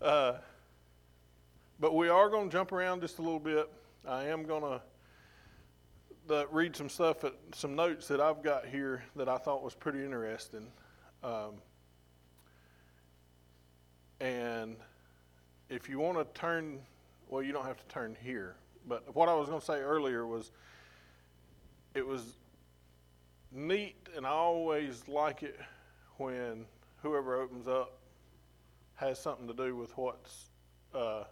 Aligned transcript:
Uh, 0.00 0.32
but 1.78 1.94
we 1.94 2.08
are 2.08 2.30
going 2.30 2.48
to 2.48 2.52
jump 2.52 2.72
around 2.72 3.02
just 3.02 3.18
a 3.18 3.22
little 3.22 3.38
bit. 3.38 3.70
I 4.08 4.24
am 4.24 4.44
going 4.44 4.62
to 6.28 6.46
read 6.50 6.74
some 6.74 6.88
stuff, 6.88 7.24
at, 7.24 7.34
some 7.54 7.74
notes 7.74 8.08
that 8.08 8.20
I've 8.20 8.42
got 8.42 8.64
here 8.64 9.04
that 9.16 9.28
I 9.28 9.36
thought 9.36 9.62
was 9.62 9.74
pretty 9.74 10.02
interesting. 10.02 10.66
Um, 11.22 11.56
and 14.20 14.76
if 15.68 15.88
you 15.88 15.98
want 15.98 16.16
to 16.18 16.40
turn, 16.40 16.78
well, 17.28 17.42
you 17.42 17.52
don't 17.52 17.66
have 17.66 17.76
to 17.76 17.86
turn 17.88 18.16
here. 18.22 18.56
But 18.88 19.14
what 19.14 19.28
I 19.28 19.34
was 19.34 19.48
going 19.48 19.60
to 19.60 19.66
say 19.66 19.80
earlier 19.80 20.26
was 20.26 20.50
it 21.94 22.06
was 22.06 22.38
neat, 23.52 23.96
and 24.16 24.26
I 24.26 24.30
always 24.30 25.06
like 25.08 25.42
it 25.42 25.60
when 26.16 26.64
whoever 27.02 27.40
opens 27.40 27.68
up 27.68 27.99
has 29.00 29.18
something 29.18 29.46
to 29.48 29.54
do 29.54 29.74
with 29.74 29.96
what's 29.96 30.50
uh, 30.94 31.24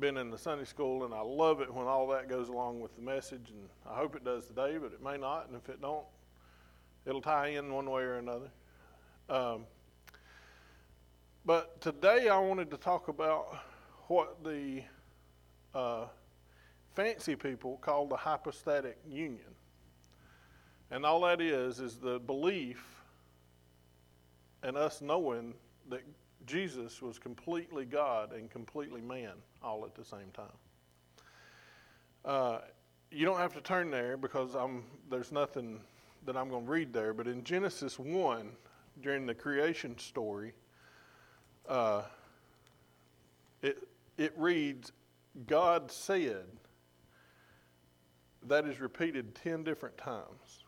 been 0.00 0.16
in 0.16 0.30
the 0.30 0.38
Sunday 0.38 0.64
school, 0.64 1.04
and 1.04 1.14
I 1.14 1.20
love 1.20 1.60
it 1.60 1.72
when 1.72 1.86
all 1.86 2.08
that 2.08 2.28
goes 2.28 2.48
along 2.48 2.80
with 2.80 2.94
the 2.96 3.02
message, 3.02 3.50
and 3.50 3.68
I 3.88 3.94
hope 3.94 4.16
it 4.16 4.24
does 4.24 4.46
today, 4.46 4.76
but 4.76 4.92
it 4.92 5.00
may 5.00 5.16
not, 5.16 5.46
and 5.46 5.56
if 5.56 5.68
it 5.68 5.80
don't, 5.80 6.04
it'll 7.06 7.22
tie 7.22 7.48
in 7.48 7.72
one 7.72 7.88
way 7.88 8.02
or 8.02 8.16
another. 8.16 8.50
Um, 9.28 9.64
but 11.46 11.80
today 11.80 12.28
I 12.28 12.38
wanted 12.38 12.68
to 12.72 12.76
talk 12.76 13.06
about 13.06 13.56
what 14.08 14.42
the 14.42 14.82
uh, 15.72 16.06
fancy 16.96 17.36
people 17.36 17.78
call 17.80 18.08
the 18.08 18.16
hypostatic 18.16 18.98
union. 19.08 19.54
And 20.90 21.06
all 21.06 21.20
that 21.20 21.40
is, 21.40 21.78
is 21.78 21.98
the 21.98 22.18
belief 22.18 22.84
and 24.64 24.76
us 24.76 25.00
knowing 25.00 25.54
that 25.88 26.02
Jesus 26.50 27.00
was 27.00 27.18
completely 27.18 27.84
God 27.84 28.32
and 28.32 28.50
completely 28.50 29.00
man 29.00 29.34
all 29.62 29.84
at 29.84 29.94
the 29.94 30.04
same 30.04 30.30
time. 30.32 30.46
Uh, 32.24 32.58
you 33.12 33.24
don't 33.24 33.38
have 33.38 33.54
to 33.54 33.60
turn 33.60 33.90
there 33.90 34.16
because 34.16 34.54
I'm, 34.54 34.84
there's 35.08 35.30
nothing 35.30 35.80
that 36.26 36.36
I'm 36.36 36.48
going 36.48 36.64
to 36.64 36.70
read 36.70 36.92
there, 36.92 37.14
but 37.14 37.28
in 37.28 37.44
Genesis 37.44 37.98
1, 37.98 38.50
during 39.00 39.26
the 39.26 39.34
creation 39.34 39.96
story, 39.98 40.52
uh, 41.68 42.02
it, 43.62 43.86
it 44.18 44.32
reads, 44.36 44.92
God 45.46 45.90
said, 45.90 46.44
that 48.48 48.66
is 48.66 48.80
repeated 48.80 49.34
10 49.36 49.62
different 49.62 49.96
times. 49.96 50.59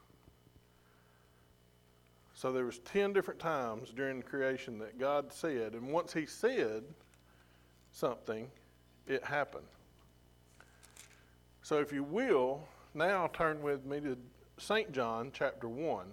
So 2.42 2.50
there 2.50 2.64
was 2.64 2.80
10 2.80 3.12
different 3.12 3.38
times 3.38 3.92
during 3.94 4.20
creation 4.20 4.76
that 4.80 4.98
God 4.98 5.32
said, 5.32 5.74
and 5.74 5.92
once 5.92 6.12
he 6.12 6.26
said 6.26 6.82
something, 7.92 8.50
it 9.06 9.22
happened. 9.22 9.68
So 11.62 11.78
if 11.78 11.92
you 11.92 12.02
will, 12.02 12.66
now 12.94 13.28
turn 13.28 13.62
with 13.62 13.84
me 13.84 14.00
to 14.00 14.18
St. 14.58 14.90
John 14.90 15.30
chapter 15.32 15.68
1. 15.68 16.06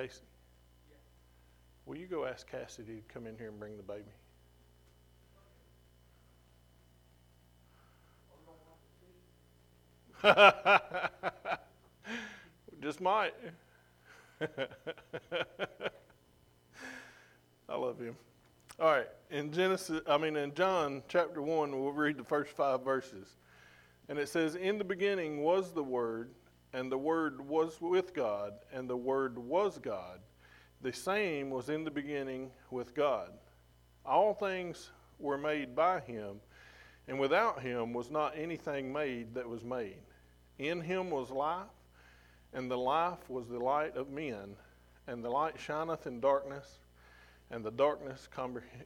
Casey, 0.00 0.22
will 1.84 1.98
you 1.98 2.06
go 2.06 2.24
ask 2.24 2.50
Cassidy 2.50 3.02
to 3.06 3.12
come 3.12 3.26
in 3.26 3.36
here 3.36 3.48
and 3.48 3.58
bring 3.58 3.76
the 3.76 3.82
baby? 3.82 4.04
Just 12.82 13.02
might. 13.02 13.34
I 17.68 17.76
love 17.76 17.98
him. 17.98 18.16
All 18.78 18.86
right, 18.86 19.08
in 19.30 19.52
Genesis, 19.52 20.00
I 20.08 20.16
mean 20.16 20.36
in 20.36 20.54
John 20.54 21.02
chapter 21.08 21.42
1, 21.42 21.78
we'll 21.78 21.92
read 21.92 22.16
the 22.16 22.24
first 22.24 22.52
5 22.52 22.82
verses. 22.82 23.36
And 24.08 24.18
it 24.18 24.30
says, 24.30 24.54
"In 24.54 24.78
the 24.78 24.84
beginning 24.84 25.42
was 25.42 25.72
the 25.72 25.84
word, 25.84 26.30
and 26.72 26.90
the 26.90 26.98
Word 26.98 27.40
was 27.40 27.80
with 27.80 28.14
God, 28.14 28.54
and 28.72 28.88
the 28.88 28.96
Word 28.96 29.38
was 29.38 29.78
God. 29.78 30.20
The 30.82 30.92
same 30.92 31.50
was 31.50 31.68
in 31.68 31.84
the 31.84 31.90
beginning 31.90 32.50
with 32.70 32.94
God. 32.94 33.32
All 34.06 34.34
things 34.34 34.90
were 35.18 35.38
made 35.38 35.74
by 35.74 36.00
Him, 36.00 36.40
and 37.08 37.18
without 37.18 37.60
Him 37.60 37.92
was 37.92 38.10
not 38.10 38.36
anything 38.36 38.92
made 38.92 39.34
that 39.34 39.48
was 39.48 39.64
made. 39.64 40.02
In 40.58 40.80
Him 40.80 41.10
was 41.10 41.30
life, 41.30 41.66
and 42.52 42.70
the 42.70 42.78
life 42.78 43.28
was 43.28 43.48
the 43.48 43.58
light 43.58 43.96
of 43.96 44.10
men. 44.10 44.56
And 45.06 45.24
the 45.24 45.30
light 45.30 45.58
shineth 45.58 46.06
in 46.06 46.20
darkness, 46.20 46.78
and 47.50 47.64
the 47.64 47.70
darkness 47.72 48.28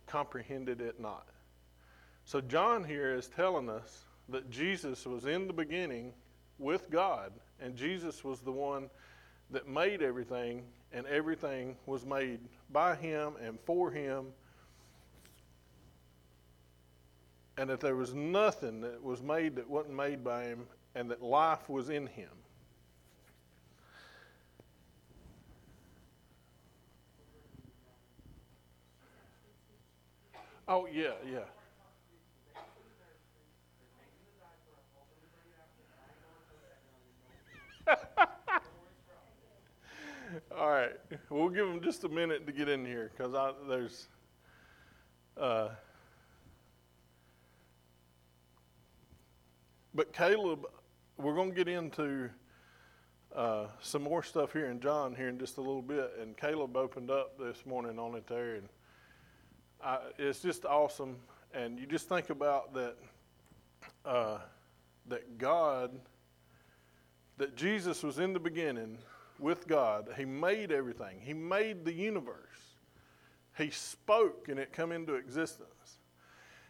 comprehended 0.06 0.80
it 0.80 0.98
not. 0.98 1.26
So, 2.24 2.40
John 2.40 2.82
here 2.82 3.14
is 3.14 3.28
telling 3.28 3.68
us 3.68 4.04
that 4.30 4.48
Jesus 4.48 5.04
was 5.04 5.26
in 5.26 5.46
the 5.46 5.52
beginning 5.52 6.14
with 6.58 6.90
God 6.90 7.32
and 7.60 7.76
Jesus 7.76 8.22
was 8.24 8.40
the 8.40 8.52
one 8.52 8.90
that 9.50 9.68
made 9.68 10.02
everything, 10.02 10.62
and 10.92 11.06
everything 11.06 11.76
was 11.86 12.04
made 12.04 12.40
by 12.70 12.94
him 12.94 13.34
and 13.42 13.58
for 13.60 13.90
him. 13.90 14.26
And 17.56 17.70
that 17.70 17.80
there 17.80 17.94
was 17.94 18.14
nothing 18.14 18.80
that 18.80 19.02
was 19.02 19.22
made 19.22 19.56
that 19.56 19.68
wasn't 19.68 19.94
made 19.94 20.24
by 20.24 20.44
him, 20.44 20.66
and 20.94 21.10
that 21.10 21.22
life 21.22 21.68
was 21.68 21.88
in 21.88 22.06
him. 22.06 22.28
Oh, 30.66 30.86
yeah, 30.86 31.12
yeah. 31.30 31.40
All 40.56 40.70
right, 40.70 40.92
we'll 41.30 41.48
give 41.48 41.66
them 41.66 41.80
just 41.82 42.04
a 42.04 42.08
minute 42.08 42.46
to 42.46 42.52
get 42.52 42.68
in 42.68 42.84
here 42.84 43.10
because 43.16 43.34
there's. 43.68 44.08
Uh, 45.36 45.70
but 49.94 50.12
Caleb, 50.12 50.66
we're 51.16 51.34
going 51.34 51.50
to 51.50 51.56
get 51.56 51.68
into 51.68 52.30
uh, 53.34 53.66
some 53.80 54.02
more 54.02 54.22
stuff 54.22 54.52
here 54.52 54.66
in 54.66 54.80
John 54.80 55.14
here 55.14 55.28
in 55.28 55.38
just 55.38 55.58
a 55.58 55.60
little 55.60 55.82
bit. 55.82 56.12
And 56.20 56.36
Caleb 56.36 56.76
opened 56.76 57.10
up 57.10 57.38
this 57.38 57.66
morning 57.66 57.98
on 57.98 58.14
it 58.14 58.26
there, 58.26 58.54
and 58.54 58.68
I, 59.82 59.98
it's 60.18 60.40
just 60.40 60.64
awesome. 60.64 61.16
And 61.52 61.78
you 61.78 61.86
just 61.86 62.08
think 62.08 62.30
about 62.30 62.72
that. 62.74 62.96
Uh, 64.04 64.38
that 65.06 65.38
God, 65.38 66.00
that 67.38 67.56
Jesus 67.56 68.02
was 68.02 68.18
in 68.18 68.32
the 68.32 68.40
beginning 68.40 68.98
with 69.38 69.66
God. 69.66 70.08
He 70.16 70.24
made 70.24 70.72
everything, 70.72 71.20
He 71.20 71.32
made 71.32 71.84
the 71.84 71.92
universe. 71.92 72.38
He 73.56 73.70
spoke 73.70 74.48
and 74.48 74.58
it 74.58 74.72
come 74.72 74.90
into 74.90 75.14
existence. 75.14 75.98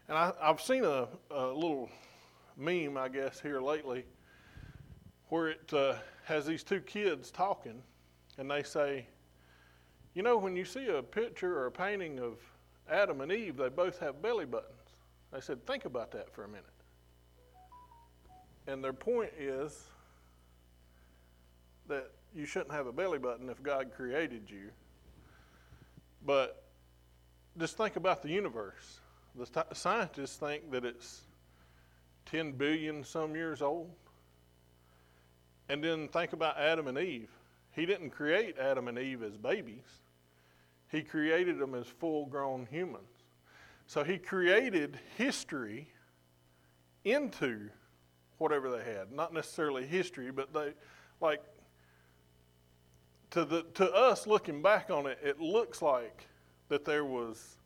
And 0.09 0.19
I, 0.19 0.33
have 0.43 0.61
seen 0.61 0.85
a, 0.85 1.09
a, 1.31 1.47
little 1.47 1.89
meme, 2.59 2.99
I 2.99 3.09
guess, 3.09 3.41
here 3.41 3.61
lately 3.61 4.05
where 5.29 5.49
it 5.49 5.73
uh, 5.73 5.95
has 6.25 6.45
these 6.45 6.63
two 6.63 6.81
kids 6.81 7.31
talking 7.31 7.83
and 8.37 8.51
they 8.51 8.63
say, 8.63 9.07
You 10.15 10.23
know, 10.23 10.37
when 10.37 10.55
you 10.57 10.67
see 10.67 10.89
a 10.89 11.03
picture 11.03 11.59
or 11.59 11.67
a 11.67 11.73
painting 11.73 12.19
of 12.19 12.39
Adam 12.91 13.23
and 13.23 13.33
Eve, 13.33 13.57
they 13.57 13.71
both 13.71 13.99
have 14.01 14.21
belly 14.21 14.45
buttons. 14.45 14.71
They 15.33 15.41
said, 15.41 15.67
Think 15.67 15.87
about 15.87 16.11
that 16.13 16.35
for 16.35 16.45
a 16.45 16.49
minute. 16.49 16.67
And 18.67 18.85
their 18.85 18.93
point 18.93 19.31
is 19.39 19.85
that 21.89 22.11
you 22.35 22.47
shouldn't 22.47 22.73
have 22.73 22.87
a 22.87 22.93
belly 22.93 23.19
button 23.19 23.49
if 23.49 23.63
God 23.63 23.93
created 23.95 24.51
you. 24.51 24.71
But 26.25 26.65
just 27.59 27.77
think 27.77 27.97
about 27.97 28.23
the 28.23 28.29
universe. 28.29 29.01
The 29.37 29.47
t- 29.47 29.75
scientists 29.75 30.37
think 30.37 30.71
that 30.73 30.85
it's 30.85 31.23
10 32.27 32.53
billion 32.53 33.05
some 33.05 33.35
years 33.35 33.63
old. 33.63 33.91
And 35.69 35.83
then 35.83 36.09
think 36.09 36.33
about 36.33 36.59
Adam 36.59 36.89
and 36.89 36.99
Eve. 36.99 37.31
He 37.73 37.87
didn't 37.87 38.11
create 38.11 38.59
Adam 38.59 38.89
and 38.89 38.99
Eve 38.99 39.23
as 39.23 39.37
babies, 39.37 40.01
He 40.91 41.03
created 41.03 41.59
them 41.59 41.75
as 41.75 41.87
full 41.87 42.27
grown 42.27 42.67
humans. 42.71 43.09
So 43.87 44.05
He 44.05 44.19
created 44.19 44.99
history 45.17 45.89
into 47.05 47.71
whatever 48.39 48.71
they 48.71 48.85
had. 48.85 49.13
Not 49.13 49.33
necessarily 49.33 49.87
history, 49.87 50.31
but 50.31 50.53
they, 50.53 50.73
like 51.21 51.41
to, 53.35 53.45
the, 53.45 53.63
to 53.75 53.93
us 53.93 54.29
looking 54.29 54.63
back 54.63 54.91
on 54.91 55.07
it, 55.07 55.19
it 55.21 55.41
looks 55.41 55.83
like 55.83 56.29
that 56.69 56.85
there 56.85 57.05
was, 57.05 57.57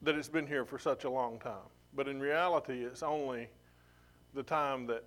that 0.00 0.14
it's 0.14 0.30
been 0.30 0.46
here 0.46 0.64
for 0.64 0.78
such 0.78 1.04
a 1.04 1.10
long 1.10 1.38
time. 1.38 1.68
But 1.94 2.08
in 2.08 2.18
reality, 2.18 2.82
it's 2.82 3.02
only 3.02 3.48
the 4.32 4.42
time 4.42 4.86
that, 4.86 5.04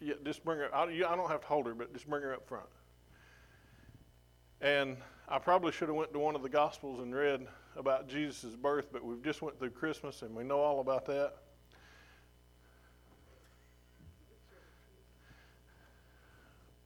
yeah, 0.00 0.14
just 0.24 0.42
bring 0.42 0.58
her, 0.58 0.74
I, 0.74 0.84
I 0.84 1.16
don't 1.16 1.28
have 1.28 1.42
to 1.42 1.46
hold 1.46 1.66
her, 1.66 1.74
but 1.74 1.92
just 1.92 2.08
bring 2.08 2.22
her 2.22 2.32
up 2.32 2.48
front. 2.48 2.64
And 4.62 4.96
I 5.28 5.38
probably 5.38 5.72
should 5.72 5.88
have 5.88 5.96
went 5.96 6.14
to 6.14 6.18
one 6.18 6.34
of 6.34 6.42
the 6.42 6.48
Gospels 6.48 7.00
and 7.00 7.14
read 7.14 7.46
about 7.76 8.08
Jesus' 8.08 8.56
birth, 8.56 8.86
but 8.90 9.04
we've 9.04 9.22
just 9.22 9.42
went 9.42 9.58
through 9.58 9.70
Christmas 9.70 10.22
and 10.22 10.34
we 10.34 10.44
know 10.44 10.60
all 10.60 10.80
about 10.80 11.04
that. 11.06 11.34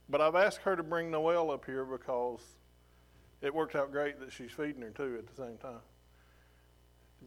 But 0.08 0.20
I've 0.20 0.34
asked 0.34 0.58
her 0.58 0.74
to 0.74 0.82
bring 0.82 1.10
Noelle 1.10 1.50
up 1.50 1.64
here 1.64 1.84
because 1.84 2.40
it 3.42 3.54
worked 3.54 3.76
out 3.76 3.92
great 3.92 4.18
that 4.20 4.32
she's 4.32 4.50
feeding 4.50 4.82
her 4.82 4.90
too 4.90 5.16
at 5.18 5.26
the 5.26 5.42
same 5.42 5.58
time. 5.58 5.80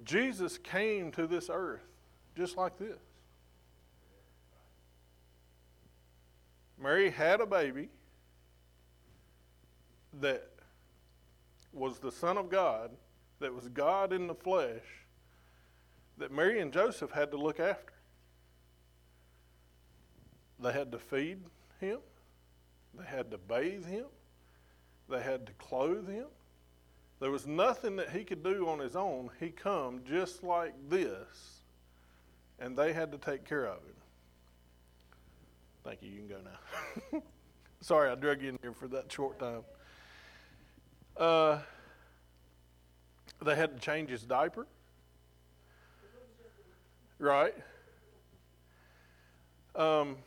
Jesus 0.04 0.58
came 0.58 1.12
to 1.12 1.28
this 1.28 1.50
earth 1.52 1.86
just 2.36 2.58
like 2.58 2.78
this. 2.78 2.98
Mary 6.82 7.12
had 7.12 7.42
a 7.42 7.46
baby 7.46 7.90
that 10.20 10.50
was 11.74 12.00
the 12.00 12.12
Son 12.12 12.38
of 12.38 12.50
God, 12.50 12.92
that 13.40 13.54
was 13.54 13.68
God 13.70 14.12
in 14.12 14.28
the 14.28 14.34
flesh, 14.34 15.06
that 16.18 16.32
Mary 16.32 16.60
and 16.60 16.74
Joseph 16.74 17.12
had 17.12 17.32
to 17.32 17.38
look 17.38 17.60
after. 17.60 17.94
They 20.60 20.72
had 20.72 20.92
to 20.92 21.00
feed 21.00 21.40
him, 21.80 22.00
they 22.98 23.06
had 23.06 23.32
to 23.32 23.38
bathe 23.38 23.86
him. 23.86 24.06
They 25.10 25.22
had 25.22 25.46
to 25.48 25.54
clothe 25.54 26.08
him. 26.08 26.28
There 27.20 27.32
was 27.32 27.46
nothing 27.46 27.98
that 27.98 28.10
he 28.10 28.24
could 28.24 28.44
do 28.44 28.68
on 28.68 28.80
his 28.80 28.96
own. 28.96 29.30
He 29.40 29.50
come 29.50 30.02
just 30.08 30.44
like 30.44 30.74
this, 30.90 31.62
and 32.60 32.76
they 32.76 32.94
had 32.94 33.12
to 33.12 33.18
take 33.18 33.46
care 33.46 33.66
of 33.66 33.78
him. 33.78 33.94
Thank 35.84 36.02
you. 36.02 36.10
You 36.10 36.20
can 36.20 36.28
go 36.28 36.38
now. 37.14 37.22
Sorry, 37.82 38.10
I 38.10 38.16
drug 38.16 38.42
you 38.42 38.50
in 38.50 38.60
here 38.62 38.74
for 38.74 38.88
that 38.90 39.12
short 39.12 39.40
time. 39.40 39.64
Uh, 41.18 41.60
they 43.44 43.56
had 43.56 43.76
to 43.76 43.82
change 43.82 44.10
his 44.10 44.24
diaper. 44.24 44.68
Right. 47.20 47.54
Um, 49.76 50.18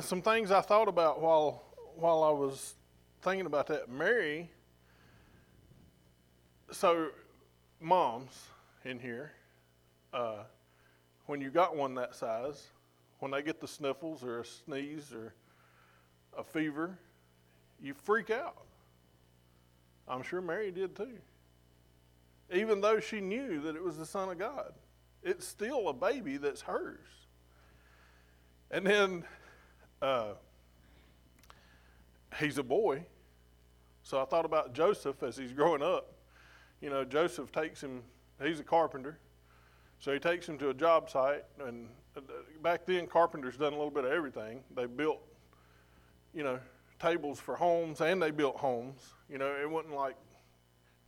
some 0.00 0.22
things 0.22 0.50
I 0.50 0.60
thought 0.60 0.88
about 0.88 1.20
while 1.20 1.63
while 1.96 2.22
I 2.22 2.30
was 2.30 2.74
thinking 3.22 3.46
about 3.46 3.66
that, 3.68 3.88
Mary, 3.88 4.50
so 6.70 7.08
moms 7.80 8.32
in 8.84 8.98
here, 8.98 9.32
uh, 10.12 10.44
when 11.26 11.40
you 11.40 11.50
got 11.50 11.76
one 11.76 11.94
that 11.94 12.14
size, 12.14 12.66
when 13.20 13.30
they 13.30 13.42
get 13.42 13.60
the 13.60 13.68
sniffles 13.68 14.22
or 14.22 14.40
a 14.40 14.44
sneeze 14.44 15.12
or 15.12 15.34
a 16.36 16.44
fever, 16.44 16.98
you 17.80 17.94
freak 17.94 18.30
out. 18.30 18.64
I'm 20.06 20.22
sure 20.22 20.40
Mary 20.40 20.70
did 20.70 20.94
too. 20.94 21.18
Even 22.52 22.80
though 22.80 23.00
she 23.00 23.20
knew 23.20 23.60
that 23.62 23.74
it 23.74 23.82
was 23.82 23.96
the 23.96 24.04
Son 24.04 24.28
of 24.28 24.38
God, 24.38 24.74
it's 25.22 25.46
still 25.46 25.88
a 25.88 25.92
baby 25.94 26.36
that's 26.36 26.60
hers. 26.60 27.06
And 28.70 28.86
then 28.86 29.24
uh, 30.02 30.34
he's 32.38 32.58
a 32.58 32.62
boy. 32.62 33.04
So 34.02 34.20
I 34.20 34.24
thought 34.24 34.44
about 34.44 34.74
Joseph 34.74 35.22
as 35.22 35.36
he's 35.36 35.52
growing 35.52 35.82
up. 35.82 36.12
You 36.80 36.90
know, 36.90 37.04
Joseph 37.04 37.50
takes 37.52 37.82
him, 37.82 38.02
he's 38.42 38.60
a 38.60 38.64
carpenter. 38.64 39.18
So 39.98 40.12
he 40.12 40.18
takes 40.18 40.46
him 40.48 40.58
to 40.58 40.68
a 40.68 40.74
job 40.74 41.08
site. 41.08 41.44
And 41.64 41.88
uh, 42.16 42.20
back 42.62 42.84
then, 42.84 43.06
carpenters 43.06 43.56
done 43.56 43.72
a 43.72 43.76
little 43.76 43.90
bit 43.90 44.04
of 44.04 44.12
everything. 44.12 44.60
They 44.76 44.86
built, 44.86 45.20
you 46.34 46.42
know, 46.42 46.58
tables 47.00 47.40
for 47.40 47.56
homes 47.56 48.00
and 48.00 48.22
they 48.22 48.30
built 48.30 48.56
homes. 48.56 49.14
You 49.30 49.38
know, 49.38 49.54
it 49.60 49.68
wasn't 49.68 49.94
like 49.94 50.16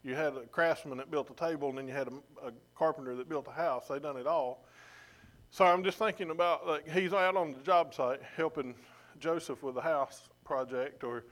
you 0.03 0.15
had 0.15 0.35
a 0.35 0.47
craftsman 0.47 0.97
that 0.99 1.11
built 1.11 1.29
a 1.31 1.35
table 1.35 1.69
and 1.69 1.79
then 1.79 1.89
you 1.89 1.93
had 1.93 2.09
a, 2.09 2.47
a 2.47 2.53
carpenter 2.75 3.15
that 3.17 3.29
built 3.29 3.47
a 3.49 3.53
house. 3.53 3.89
They 3.89 3.99
done 3.99 4.17
it 4.17 4.27
all. 4.27 4.65
So 5.51 5.65
I'm 5.65 5.85
just 5.85 5.99
thinking 5.99 6.31
about 6.31 6.67
like 6.67 6.89
he's 6.89 7.13
out 7.13 7.37
on 7.37 7.53
the 7.53 7.61
job 7.61 7.95
site 7.95 8.21
helping 8.37 8.75
Joseph 9.19 9.63
with 9.63 9.75
the 9.75 9.81
house 9.81 10.29
project, 10.47 11.05
or 11.05 11.25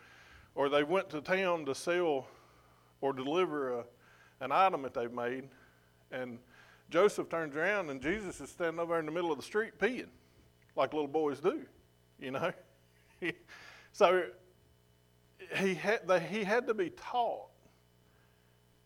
or 0.54 0.68
they 0.68 0.84
went 0.84 1.08
to 1.10 1.20
town 1.20 1.64
to 1.64 1.74
sell 1.74 2.26
or 3.00 3.12
deliver 3.12 3.80
a, 3.80 3.84
an 4.40 4.52
item 4.52 4.82
that 4.82 4.92
they've 4.94 5.12
made, 5.12 5.48
and 6.12 6.38
Joseph 6.90 7.28
turns 7.28 7.56
around 7.56 7.90
and 7.90 8.00
Jesus 8.00 8.40
is 8.40 8.50
standing 8.50 8.78
over 8.78 8.98
in 8.98 9.06
the 9.06 9.12
middle 9.12 9.32
of 9.32 9.38
the 9.38 9.42
street 9.42 9.78
peeing, 9.78 10.08
like 10.76 10.92
little 10.92 11.08
boys 11.08 11.40
do, 11.40 11.62
you 12.20 12.30
know. 12.30 12.52
so 13.92 14.24
he 15.56 15.74
had 15.74 16.00
he 16.28 16.44
had 16.44 16.66
to 16.66 16.74
be 16.74 16.90
taught, 16.90 17.48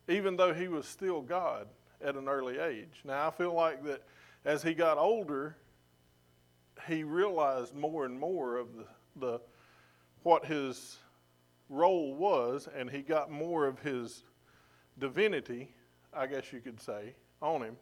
even 0.08 0.36
though 0.36 0.54
he 0.54 0.68
was 0.68 0.86
still 0.86 1.20
God 1.20 1.66
at 2.02 2.14
an 2.14 2.28
early 2.28 2.58
age. 2.58 3.00
Now 3.04 3.28
I 3.28 3.30
feel 3.30 3.52
like 3.52 3.84
that 3.84 4.02
as 4.44 4.62
he 4.62 4.74
got 4.74 4.98
older, 4.98 5.56
he 6.86 7.02
realized 7.02 7.74
more 7.74 8.04
and 8.04 8.18
more 8.18 8.56
of 8.56 8.68
the, 8.74 8.84
the 9.16 9.40
what 10.22 10.44
his 10.44 10.98
role 11.68 12.14
was, 12.14 12.68
and 12.76 12.90
he 12.90 13.02
got 13.02 13.30
more 13.30 13.66
of 13.66 13.78
his 13.80 14.24
divinity, 14.98 15.74
I 16.12 16.26
guess 16.26 16.52
you 16.52 16.60
could 16.60 16.80
say, 16.80 17.14
on 17.40 17.62
him. 17.62 17.76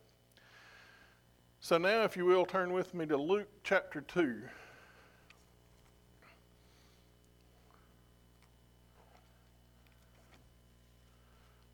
So 1.61 1.79
now, 1.79 2.03
if 2.03 2.17
you 2.17 2.25
will, 2.25 2.45
turn 2.45 2.73
with 2.73 2.95
me 2.95 3.07
to 3.07 3.17
Luke 3.17 3.49
chapter 3.65 4.01
2. 4.01 4.43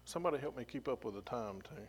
Somebody 0.04 0.38
help 0.38 0.56
me 0.56 0.64
keep 0.64 0.88
up 0.88 1.04
with 1.04 1.14
the 1.14 1.22
time, 1.22 1.62
too. 1.62 1.88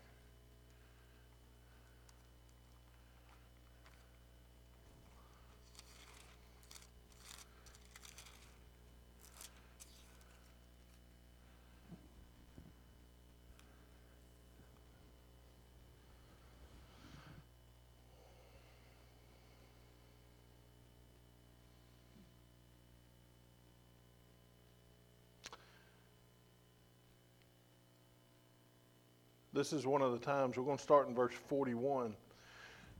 This 29.64 29.72
is 29.72 29.88
one 29.88 30.02
of 30.02 30.12
the 30.12 30.20
times, 30.20 30.58
we're 30.58 30.66
going 30.66 30.76
to 30.76 30.84
start 30.84 31.08
in 31.08 31.16
verse 31.16 31.32
41. 31.48 32.14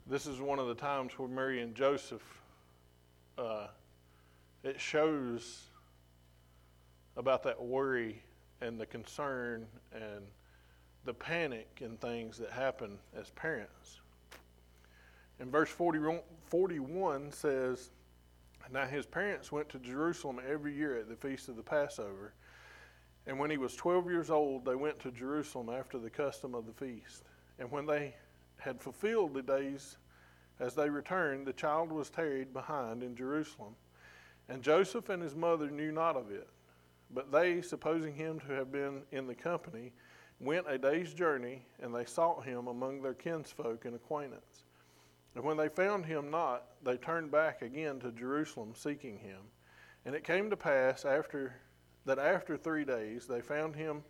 This 0.06 0.24
is 0.24 0.40
one 0.40 0.58
of 0.58 0.66
the 0.66 0.74
times 0.74 1.12
where 1.18 1.28
Mary 1.28 1.60
and 1.60 1.74
Joseph, 1.74 2.22
uh, 3.36 3.66
it 4.62 4.80
shows 4.80 5.64
about 7.18 7.42
that 7.42 7.62
worry 7.62 8.22
and 8.62 8.80
the 8.80 8.86
concern 8.86 9.66
and 9.92 10.22
the 11.04 11.12
panic 11.12 11.82
and 11.82 12.00
things 12.00 12.38
that 12.38 12.50
happen 12.50 12.96
as 13.14 13.28
parents. 13.32 14.00
And 15.40 15.52
verse 15.52 15.68
40, 15.68 16.22
41 16.46 17.30
says, 17.30 17.90
Now 18.72 18.86
his 18.86 19.04
parents 19.04 19.52
went 19.52 19.68
to 19.68 19.78
Jerusalem 19.80 20.40
every 20.48 20.74
year 20.74 20.96
at 20.96 21.10
the 21.10 21.16
feast 21.16 21.50
of 21.50 21.56
the 21.56 21.62
Passover 21.62 22.32
and 23.26 23.38
when 23.38 23.50
he 23.50 23.56
was 23.56 23.74
12 23.74 24.10
years 24.10 24.30
old, 24.30 24.64
they 24.64 24.74
went 24.74 24.98
to 25.00 25.10
Jerusalem 25.10 25.70
after 25.70 25.98
the 25.98 26.10
custom 26.10 26.54
of 26.54 26.66
the 26.66 26.72
feast. 26.72 27.24
And 27.58 27.70
when 27.70 27.86
they 27.86 28.14
had 28.58 28.80
fulfilled 28.80 29.34
the 29.34 29.42
days 29.42 29.96
as 30.60 30.74
they 30.74 30.90
returned, 30.90 31.46
the 31.46 31.52
child 31.52 31.90
was 31.90 32.10
tarried 32.10 32.52
behind 32.52 33.02
in 33.02 33.16
Jerusalem. 33.16 33.74
And 34.48 34.62
Joseph 34.62 35.08
and 35.08 35.22
his 35.22 35.34
mother 35.34 35.70
knew 35.70 35.90
not 35.90 36.16
of 36.16 36.30
it. 36.30 36.48
But 37.12 37.32
they, 37.32 37.62
supposing 37.62 38.14
him 38.14 38.40
to 38.40 38.52
have 38.52 38.70
been 38.70 39.02
in 39.12 39.26
the 39.26 39.34
company, 39.34 39.92
went 40.40 40.66
a 40.68 40.76
day's 40.76 41.14
journey, 41.14 41.64
and 41.80 41.94
they 41.94 42.04
sought 42.04 42.44
him 42.44 42.66
among 42.66 43.02
their 43.02 43.14
kinsfolk 43.14 43.84
and 43.84 43.94
acquaintance. 43.94 44.64
And 45.34 45.44
when 45.44 45.56
they 45.56 45.68
found 45.68 46.04
him 46.06 46.30
not, 46.30 46.64
they 46.82 46.96
turned 46.96 47.30
back 47.30 47.62
again 47.62 48.00
to 48.00 48.12
Jerusalem, 48.12 48.72
seeking 48.74 49.18
him. 49.18 49.40
And 50.04 50.14
it 50.14 50.24
came 50.24 50.50
to 50.50 50.56
pass 50.56 51.04
after 51.04 51.54
that 52.04 52.18
after 52.18 52.56
three 52.56 52.84
days 52.84 53.26
they 53.26 53.40
found 53.40 53.74
him 53.74 54.02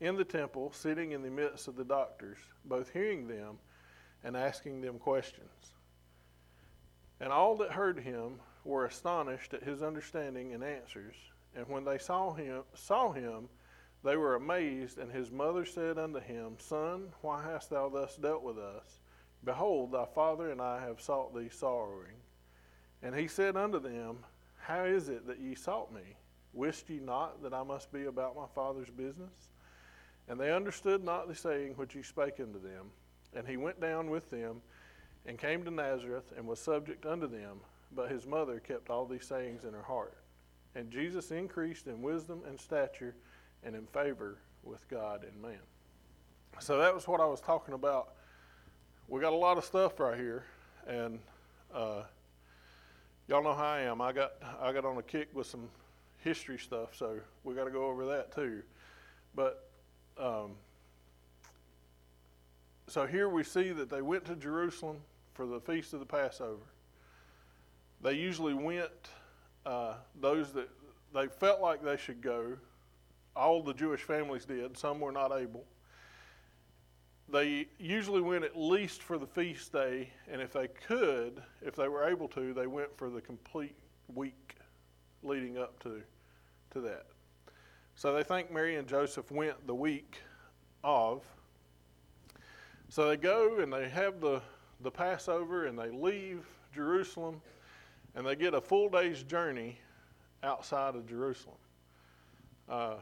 in 0.00 0.16
the 0.16 0.24
temple, 0.24 0.72
sitting 0.72 1.12
in 1.12 1.22
the 1.22 1.30
midst 1.30 1.68
of 1.68 1.76
the 1.76 1.84
doctors, 1.84 2.38
both 2.64 2.92
hearing 2.92 3.28
them 3.28 3.58
and 4.24 4.36
asking 4.36 4.80
them 4.80 4.98
questions. 4.98 5.74
And 7.20 7.32
all 7.32 7.56
that 7.58 7.70
heard 7.70 8.00
him 8.00 8.40
were 8.64 8.86
astonished 8.86 9.54
at 9.54 9.62
his 9.62 9.82
understanding 9.82 10.54
and 10.54 10.64
answers. 10.64 11.14
And 11.54 11.68
when 11.68 11.84
they 11.84 11.98
saw 11.98 12.32
him, 12.32 12.62
saw 12.74 13.12
him, 13.12 13.48
they 14.02 14.16
were 14.16 14.34
amazed. 14.34 14.98
And 14.98 15.10
his 15.10 15.30
mother 15.30 15.64
said 15.64 15.98
unto 15.98 16.20
him, 16.20 16.56
Son, 16.58 17.12
why 17.20 17.42
hast 17.42 17.70
thou 17.70 17.88
thus 17.88 18.16
dealt 18.16 18.42
with 18.42 18.58
us? 18.58 19.00
Behold, 19.44 19.92
thy 19.92 20.06
father 20.06 20.50
and 20.50 20.60
I 20.60 20.80
have 20.80 21.00
sought 21.00 21.34
thee 21.34 21.48
sorrowing. 21.48 22.16
And 23.02 23.14
he 23.14 23.28
said 23.28 23.56
unto 23.56 23.80
them, 23.80 24.18
How 24.58 24.84
is 24.84 25.08
it 25.08 25.26
that 25.26 25.40
ye 25.40 25.54
sought 25.54 25.92
me? 25.92 26.16
Wist 26.52 26.88
ye 26.90 26.98
not 26.98 27.42
that 27.42 27.54
I 27.54 27.62
must 27.62 27.92
be 27.92 28.04
about 28.04 28.36
my 28.36 28.46
father's 28.54 28.90
business? 28.90 29.30
And 30.28 30.38
they 30.38 30.52
understood 30.52 31.02
not 31.02 31.28
the 31.28 31.34
saying 31.34 31.74
which 31.76 31.92
he 31.94 32.02
spake 32.02 32.40
unto 32.40 32.60
them. 32.60 32.90
And 33.34 33.46
he 33.48 33.56
went 33.56 33.80
down 33.80 34.10
with 34.10 34.30
them, 34.30 34.60
and 35.24 35.38
came 35.38 35.64
to 35.64 35.70
Nazareth, 35.70 36.32
and 36.36 36.46
was 36.46 36.58
subject 36.60 37.06
unto 37.06 37.26
them. 37.26 37.60
But 37.94 38.10
his 38.10 38.26
mother 38.26 38.60
kept 38.60 38.90
all 38.90 39.06
these 39.06 39.26
sayings 39.26 39.64
in 39.64 39.72
her 39.72 39.82
heart. 39.82 40.14
And 40.74 40.90
Jesus 40.90 41.30
increased 41.30 41.86
in 41.86 42.02
wisdom 42.02 42.42
and 42.46 42.60
stature, 42.60 43.14
and 43.64 43.74
in 43.74 43.86
favor 43.86 44.38
with 44.62 44.86
God 44.88 45.24
and 45.24 45.40
man. 45.40 45.60
So 46.60 46.78
that 46.78 46.94
was 46.94 47.08
what 47.08 47.20
I 47.20 47.26
was 47.26 47.40
talking 47.40 47.74
about. 47.74 48.14
We 49.08 49.20
got 49.20 49.32
a 49.32 49.36
lot 49.36 49.58
of 49.58 49.64
stuff 49.64 49.98
right 49.98 50.18
here, 50.18 50.44
and 50.86 51.18
uh, 51.74 52.02
y'all 53.28 53.42
know 53.42 53.54
how 53.54 53.64
I 53.64 53.80
am. 53.80 54.00
I 54.00 54.12
got 54.12 54.32
I 54.60 54.72
got 54.72 54.84
on 54.84 54.98
a 54.98 55.02
kick 55.02 55.28
with 55.34 55.46
some 55.46 55.68
history 56.22 56.58
stuff, 56.58 56.96
so 56.96 57.18
we 57.44 57.54
got 57.54 57.64
to 57.64 57.70
go 57.70 57.86
over 57.86 58.06
that 58.06 58.34
too. 58.34 58.62
But 59.34 59.68
um, 60.18 60.52
so 62.86 63.06
here 63.06 63.28
we 63.28 63.42
see 63.42 63.72
that 63.72 63.88
they 63.88 64.02
went 64.02 64.24
to 64.26 64.36
Jerusalem 64.36 64.98
for 65.34 65.46
the 65.46 65.60
feast 65.60 65.94
of 65.94 66.00
the 66.00 66.06
Passover. 66.06 66.60
They 68.02 68.14
usually 68.14 68.54
went, 68.54 68.90
uh, 69.64 69.94
those 70.20 70.52
that 70.52 70.68
they 71.14 71.26
felt 71.26 71.60
like 71.60 71.82
they 71.82 71.96
should 71.96 72.20
go, 72.20 72.56
all 73.34 73.62
the 73.62 73.72
Jewish 73.72 74.02
families 74.02 74.44
did, 74.44 74.76
some 74.76 75.00
were 75.00 75.12
not 75.12 75.32
able. 75.32 75.64
They 77.28 77.68
usually 77.78 78.20
went 78.20 78.44
at 78.44 78.58
least 78.58 79.02
for 79.02 79.16
the 79.16 79.26
feast 79.26 79.72
day, 79.72 80.10
and 80.30 80.42
if 80.42 80.52
they 80.52 80.68
could, 80.68 81.42
if 81.62 81.74
they 81.74 81.88
were 81.88 82.04
able 82.04 82.28
to, 82.28 82.52
they 82.52 82.66
went 82.66 82.94
for 82.98 83.08
the 83.08 83.22
complete 83.22 83.74
week 84.14 84.56
leading 85.22 85.56
up 85.56 85.82
to, 85.84 86.02
to 86.72 86.80
that. 86.80 87.06
So 87.94 88.14
they 88.14 88.22
think 88.22 88.50
Mary 88.50 88.76
and 88.76 88.88
Joseph 88.88 89.30
went 89.30 89.66
the 89.66 89.74
week 89.74 90.18
of. 90.82 91.22
So 92.88 93.08
they 93.08 93.16
go 93.16 93.60
and 93.60 93.72
they 93.72 93.88
have 93.88 94.20
the, 94.20 94.42
the 94.80 94.90
Passover 94.90 95.66
and 95.66 95.78
they 95.78 95.90
leave 95.90 96.44
Jerusalem 96.74 97.40
and 98.14 98.26
they 98.26 98.36
get 98.36 98.54
a 98.54 98.60
full 98.60 98.88
day's 98.88 99.22
journey 99.22 99.78
outside 100.42 100.94
of 100.94 101.06
Jerusalem. 101.06 101.56
Uh, 102.68 102.94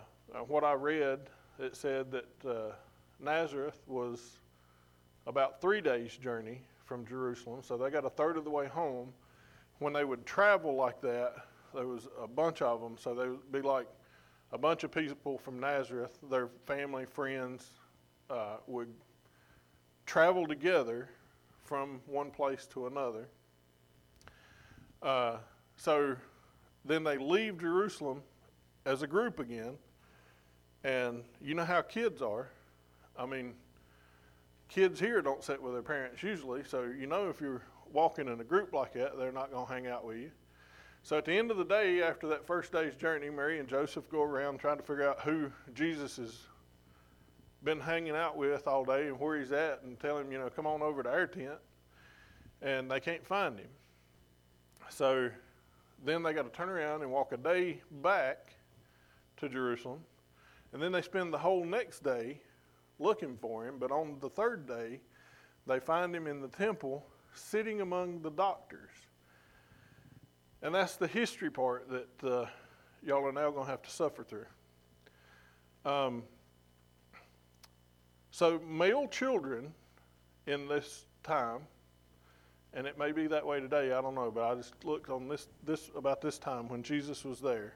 what 0.47 0.65
I 0.65 0.75
read, 0.75 1.21
it 1.59 1.77
said 1.77 2.11
that 2.13 2.49
uh, 2.49 2.73
Nazareth 3.19 3.81
was 3.87 4.39
about 5.27 5.61
three 5.61 5.81
days' 5.81 6.17
journey 6.17 6.61
from 6.85 7.07
Jerusalem, 7.07 7.61
so 7.63 7.77
they 7.77 7.91
got 7.91 8.05
a 8.05 8.11
third 8.11 8.37
of 8.37 8.45
the 8.45 8.51
way 8.51 8.67
home. 8.67 9.13
When 9.79 9.93
they 9.93 10.05
would 10.05 10.27
travel 10.27 10.75
like 10.75 11.01
that, 11.01 11.35
there 11.75 11.87
was 11.87 12.09
a 12.23 12.27
bunch 12.27 12.63
of 12.63 12.81
them, 12.81 12.97
so 12.99 13.15
they 13.15 13.29
would 13.29 13.53
be 13.53 13.63
like 13.63 13.87
a 14.53 14.59
bunch 14.59 14.85
of 14.85 14.91
people 14.91 15.39
from 15.39 15.61
Nazareth, 15.61 16.19
their 16.29 16.49
family, 16.67 17.07
friends, 17.07 17.67
uh, 18.29 18.57
would 18.67 18.93
travel 20.07 20.47
together 20.47 21.09
from 21.65 22.01
one 22.07 22.31
place 22.31 22.67
to 22.67 22.87
another. 22.87 23.29
Uh, 25.03 25.37
so 25.77 26.17
then 26.85 27.05
they 27.05 27.17
leave 27.17 27.61
Jerusalem 27.61 28.23
as 28.87 29.03
a 29.03 29.07
group 29.07 29.39
again. 29.39 29.77
And 30.83 31.23
you 31.41 31.55
know 31.55 31.65
how 31.65 31.83
kids 31.83 32.23
are. 32.23 32.49
I 33.17 33.27
mean, 33.27 33.55
kids 34.69 34.99
here 34.99 35.21
don't 35.21 35.45
sit 35.45 35.63
with 35.63 35.75
their 35.75 35.83
parents 35.83 36.23
usually, 36.23 36.65
so 36.65 36.85
you 36.99 37.07
know 37.07 37.29
if 37.29 37.41
you're 37.41 37.63
walking 37.93 38.29
in 38.29 38.41
a 38.41 38.45
group 38.45 38.73
like 38.73 38.95
that, 38.95 39.19
they're 39.19 39.33
not 39.33 39.51
going 39.51 39.67
to 39.67 39.73
hang 39.73 39.87
out 39.87 40.07
with 40.07 40.17
you. 40.17 40.31
So 41.03 41.17
at 41.17 41.25
the 41.25 41.33
end 41.33 41.51
of 41.51 41.57
the 41.57 41.65
day, 41.65 42.03
after 42.03 42.29
that 42.29 42.47
first 42.47 42.73
day's 42.73 42.95
journey, 42.95 43.31
Mary 43.31 43.59
and 43.59 43.69
Joseph 43.69 44.09
go 44.11 44.23
around 44.23 44.59
trying 44.59 44.77
to 44.77 44.83
figure 44.83 45.09
out 45.09 45.21
who 45.21 45.51
Jesus 45.75 46.17
has 46.17 46.39
been 47.65 47.81
hanging 47.81 48.15
out 48.15 48.37
with 48.37 48.69
all 48.69 48.85
day 48.85 49.09
and 49.09 49.19
where 49.19 49.39
he's 49.39 49.53
at 49.53 49.83
and 49.83 49.99
tell 49.99 50.19
him, 50.19 50.31
you 50.31 50.39
know, 50.39 50.49
come 50.51 50.67
on 50.67 50.83
over 50.83 51.03
to 51.03 51.11
our 51.11 51.27
tent. 51.27 51.59
And 52.63 52.91
they 52.91 53.01
can't 53.01 53.27
find 53.27 53.59
him. 53.59 53.69
So 54.91 55.31
then 56.05 56.23
they 56.23 56.33
got 56.33 56.43
to 56.43 56.51
turn 56.51 56.69
around 56.69 57.03
and 57.03 57.11
walk 57.11 57.33
a 57.33 57.37
day 57.37 57.81
back 58.03 58.55
to 59.39 59.49
Jerusalem. 59.49 60.01
And 60.73 60.83
then 60.83 60.93
they 60.93 61.03
spend 61.03 61.33
the 61.33 61.39
whole 61.39 61.65
next 61.65 62.05
day 62.05 62.41
looking 62.99 63.37
for 63.41 63.67
him. 63.67 63.77
But 63.79 63.91
on 63.91 64.19
the 64.21 64.29
third 64.29 64.67
day, 64.67 65.01
they 65.67 65.81
find 65.81 66.15
him 66.15 66.27
in 66.27 66.41
the 66.41 66.49
temple 66.49 67.07
sitting 67.35 67.81
among 67.81 68.21
the 68.23 68.31
doctors. 68.31 68.90
And 70.63 70.75
that's 70.75 70.97
the 70.97 71.07
history 71.07 71.51
part 71.51 71.89
that 71.89 72.31
uh, 72.31 72.47
y'all 73.03 73.27
are 73.27 73.33
now 73.33 73.51
going 73.51 73.65
to 73.65 73.71
have 73.71 73.83
to 73.83 73.91
suffer 73.91 74.23
through. 74.23 74.47
Um, 75.85 76.23
so, 78.31 78.61
male 78.61 79.09
children 79.09 79.73
in 80.47 80.69
this 80.69 81.07
time, 81.23 81.61
and 82.75 82.87
it 82.87 82.99
may 82.99 83.13
be 83.13 83.27
that 83.29 83.45
way 83.45 83.61
today, 83.61 83.93
I 83.93 84.03
don't 84.03 84.15
know, 84.15 84.31
but 84.31 84.45
I 84.45 84.55
just 84.55 84.85
looked 84.85 85.09
on 85.09 85.29
this, 85.29 85.49
this 85.65 85.91
about 85.97 86.21
this 86.21 86.39
time 86.39 86.69
when 86.69 86.83
Jesus 86.83 87.25
was 87.25 87.41
there, 87.41 87.75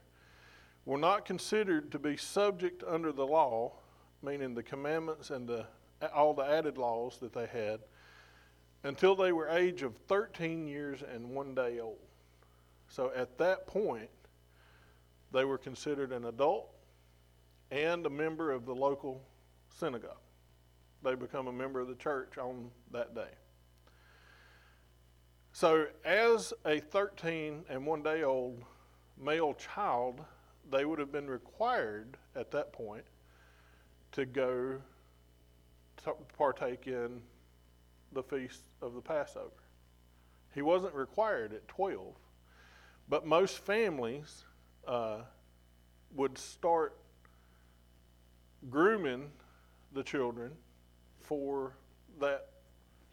were 0.85 0.99
not 0.99 1.25
considered 1.25 1.91
to 1.93 1.99
be 1.99 2.17
subject 2.17 2.85
under 2.87 3.13
the 3.13 3.27
law, 3.27 3.73
meaning 4.23 4.55
the 4.55 4.63
commandments 4.63 5.31
and 5.31 5.49
the, 5.49 5.67
all 6.15 6.35
the 6.35 6.45
added 6.45 6.77
laws 6.77 7.19
that 7.21 7.33
they 7.33 7.47
had, 7.47 7.81
until 8.83 9.17
they 9.17 9.33
were 9.33 9.49
age 9.49 9.83
of 9.83 9.97
13 10.09 10.69
years 10.69 11.03
and 11.03 11.31
one 11.31 11.55
day 11.55 11.81
old. 11.81 11.97
So 12.89 13.13
at 13.15 13.39
that 13.39 13.67
point, 13.67 14.11
they 15.33 15.45
were 15.45 15.59
considered 15.59 16.13
an 16.13 16.27
adult 16.27 16.71
and 17.71 18.07
a 18.07 18.11
member 18.11 18.53
of 18.53 18.67
the 18.67 18.75
local 18.75 19.23
synagogue 19.69 20.19
they 21.05 21.15
become 21.15 21.47
a 21.47 21.53
member 21.53 21.81
of 21.81 21.89
the 21.89 21.95
church 21.95 22.39
on 22.39 22.71
that 22.91 23.15
day. 23.15 23.29
So, 25.53 25.87
as 26.05 26.53
a 26.65 26.81
13 26.81 27.65
and 27.69 27.87
one 27.87 28.03
day 28.03 28.25
old 28.25 28.65
male 29.23 29.55
child, 29.55 30.25
they 30.69 30.85
would 30.85 30.99
have 30.99 31.13
been 31.13 31.29
required 31.29 32.17
at 32.35 32.51
that 32.51 32.73
point 32.73 33.05
to 34.13 34.25
go 34.25 34.81
to 36.05 36.15
partake 36.37 36.89
in 36.89 37.21
the 38.13 38.23
feast 38.23 38.63
of 38.83 38.95
the 38.95 39.01
Passover. 39.01 39.51
He 40.55 40.63
wasn't 40.63 40.95
required 40.95 41.53
at 41.53 41.69
12, 41.69 42.15
but 43.09 43.27
most 43.27 43.59
families 43.59 44.45
uh, 44.87 45.19
would 46.15 46.39
start 46.39 46.97
grooming 48.71 49.31
the 49.93 50.03
children 50.03 50.53
for 51.21 51.77
that, 52.21 52.49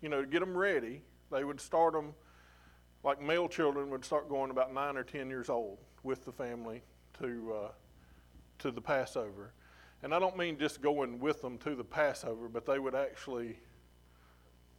you 0.02 0.10
know, 0.10 0.22
to 0.22 0.28
get 0.28 0.40
them 0.40 0.58
ready. 0.58 1.02
They 1.32 1.44
would 1.44 1.60
start 1.60 1.94
them, 1.94 2.14
like 3.04 3.22
male 3.22 3.48
children 3.48 3.90
would 3.90 4.06
start 4.06 4.30
going 4.30 4.52
about 4.52 4.74
nine 4.74 4.98
or 4.98 5.04
ten 5.04 5.30
years 5.30 5.50
old 5.50 5.80
with 6.04 6.26
the 6.26 6.32
family 6.32 6.82
to 7.20 7.54
uh, 7.54 7.72
to 8.60 8.72
the 8.72 8.82
Passover. 8.82 9.54
And 10.04 10.14
I 10.14 10.20
don't 10.20 10.38
mean 10.38 10.58
just 10.58 10.82
going 10.82 11.20
with 11.20 11.42
them 11.42 11.58
to 11.60 11.76
the 11.76 11.84
Passover, 11.84 12.48
but 12.50 12.66
they 12.66 12.80
would 12.80 12.96
actually, 12.96 13.60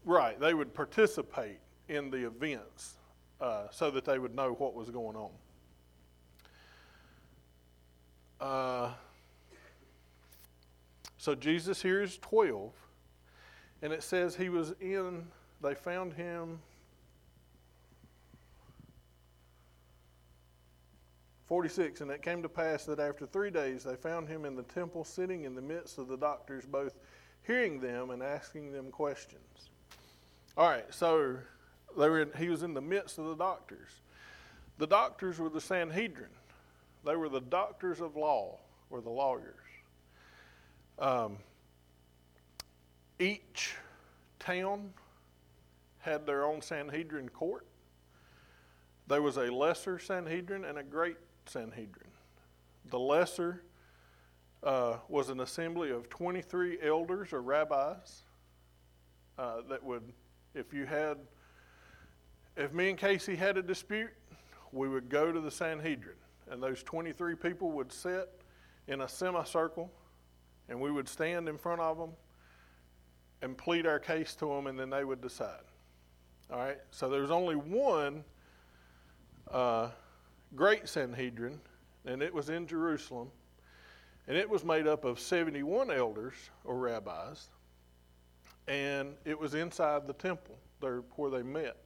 right, 0.04 0.38
they 0.40 0.52
would 0.54 0.74
participate 0.74 1.58
in 1.88 2.10
the 2.10 2.26
events 2.26 2.94
uh, 3.42 3.64
so 3.72 3.90
that 3.90 4.04
they 4.04 4.18
would 4.18 4.34
know 4.34 4.52
what 4.52 4.72
was 4.72 4.88
going 4.88 5.16
on. 5.16 5.30
Uh, 8.40 8.90
so 11.18 11.34
Jesus 11.34 11.82
here 11.82 12.02
is 12.02 12.18
12. 12.18 12.72
And 13.82 13.92
it 13.92 14.04
says 14.04 14.36
he 14.36 14.48
was 14.48 14.74
in, 14.80 15.26
they 15.60 15.74
found 15.74 16.12
him. 16.12 16.60
46, 21.48 22.00
and 22.00 22.10
it 22.10 22.22
came 22.22 22.42
to 22.42 22.48
pass 22.48 22.84
that 22.84 23.00
after 23.00 23.26
three 23.26 23.50
days 23.50 23.82
they 23.84 23.96
found 23.96 24.28
him 24.28 24.44
in 24.44 24.54
the 24.54 24.62
temple 24.62 25.04
sitting 25.04 25.44
in 25.44 25.54
the 25.54 25.60
midst 25.60 25.98
of 25.98 26.06
the 26.06 26.16
doctors, 26.16 26.64
both 26.64 26.94
hearing 27.42 27.80
them 27.80 28.10
and 28.10 28.22
asking 28.22 28.72
them 28.72 28.90
questions. 28.90 29.70
All 30.56 30.70
right, 30.70 30.86
so 30.94 31.36
they 31.98 32.08
were 32.08 32.22
in, 32.22 32.30
he 32.38 32.48
was 32.48 32.62
in 32.62 32.74
the 32.74 32.80
midst 32.80 33.18
of 33.18 33.26
the 33.26 33.36
doctors. 33.36 33.90
The 34.78 34.86
doctors 34.86 35.38
were 35.38 35.48
the 35.48 35.60
Sanhedrin, 35.60 36.30
they 37.04 37.16
were 37.16 37.28
the 37.28 37.40
doctors 37.40 38.00
of 38.00 38.16
law, 38.16 38.58
or 38.90 39.00
the 39.00 39.10
lawyers. 39.10 39.56
Um, 40.98 41.38
each 43.18 43.74
town 44.38 44.92
had 46.00 46.26
their 46.26 46.44
own 46.44 46.60
Sanhedrin 46.60 47.28
court. 47.28 47.66
There 49.06 49.22
was 49.22 49.36
a 49.36 49.52
lesser 49.52 49.98
Sanhedrin 49.98 50.64
and 50.64 50.78
a 50.78 50.82
great 50.82 51.16
Sanhedrin. 51.46 52.10
The 52.90 52.98
lesser 52.98 53.62
uh, 54.62 54.96
was 55.08 55.28
an 55.28 55.40
assembly 55.40 55.90
of 55.90 56.08
23 56.08 56.78
elders 56.82 57.32
or 57.32 57.42
rabbis 57.42 58.22
uh, 59.38 59.62
that 59.68 59.82
would, 59.82 60.02
if 60.54 60.72
you 60.72 60.86
had, 60.86 61.18
if 62.56 62.72
me 62.72 62.90
and 62.90 62.98
Casey 62.98 63.34
had 63.34 63.56
a 63.56 63.62
dispute, 63.62 64.10
we 64.72 64.88
would 64.88 65.08
go 65.08 65.32
to 65.32 65.40
the 65.40 65.50
Sanhedrin, 65.50 66.16
and 66.50 66.62
those 66.62 66.82
23 66.82 67.34
people 67.34 67.70
would 67.72 67.92
sit 67.92 68.30
in 68.88 69.02
a 69.02 69.08
semicircle, 69.08 69.90
and 70.68 70.80
we 70.80 70.90
would 70.90 71.08
stand 71.08 71.48
in 71.48 71.58
front 71.58 71.80
of 71.80 71.98
them 71.98 72.10
and 73.42 73.56
plead 73.56 73.86
our 73.86 73.98
case 73.98 74.34
to 74.36 74.46
them, 74.46 74.66
and 74.66 74.78
then 74.78 74.90
they 74.90 75.04
would 75.04 75.20
decide. 75.20 75.62
All 76.50 76.58
right, 76.58 76.78
so 76.90 77.08
there's 77.08 77.30
only 77.30 77.56
one 77.56 78.24
uh, 79.50 79.88
great 80.54 80.88
Sanhedrin, 80.88 81.60
and 82.04 82.22
it 82.22 82.32
was 82.32 82.50
in 82.50 82.66
Jerusalem, 82.66 83.30
and 84.28 84.36
it 84.36 84.48
was 84.48 84.64
made 84.64 84.86
up 84.86 85.04
of 85.04 85.18
71 85.18 85.90
elders 85.90 86.34
or 86.64 86.76
rabbis, 86.76 87.48
and 88.68 89.14
it 89.24 89.38
was 89.38 89.54
inside 89.54 90.06
the 90.06 90.12
temple 90.12 90.56
there 90.80 91.02
where 91.16 91.30
they 91.30 91.42
met. 91.42 91.76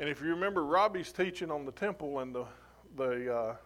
And 0.00 0.08
if 0.08 0.22
you 0.22 0.28
remember 0.28 0.64
Robbie's 0.64 1.12
teaching 1.12 1.50
on 1.50 1.66
the 1.66 1.72
temple 1.72 2.20
and 2.20 2.34
the 2.34 2.46
the 2.96 3.36
uh, 3.36 3.56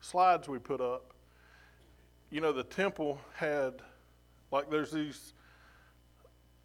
slides 0.00 0.48
we 0.48 0.58
put 0.58 0.80
up, 0.80 1.14
you 2.30 2.40
know, 2.40 2.52
the 2.52 2.64
temple 2.64 3.20
had 3.32 3.74
like 4.50 4.68
there's 4.68 4.90
these 4.90 5.34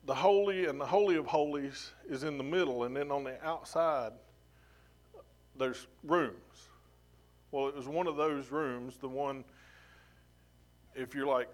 the 0.06 0.16
holy 0.16 0.66
and 0.66 0.82
the 0.82 0.86
holy 0.86 1.16
of 1.16 1.28
holies 1.28 1.92
is 2.10 2.24
in 2.24 2.40
the 2.40 2.44
middle, 2.44 2.86
and 2.86 2.98
then 2.98 3.12
on 3.12 3.24
the 3.24 3.42
outside 3.46 4.14
there's 5.60 5.86
rooms. 6.04 6.70
Well, 7.52 7.68
it 7.68 7.76
was 7.76 7.88
one 7.88 8.08
of 8.08 8.16
those 8.16 8.50
rooms, 8.50 8.98
the 8.98 9.10
one 9.10 9.44
if 10.96 11.14
you're 11.14 11.28
like 11.28 11.50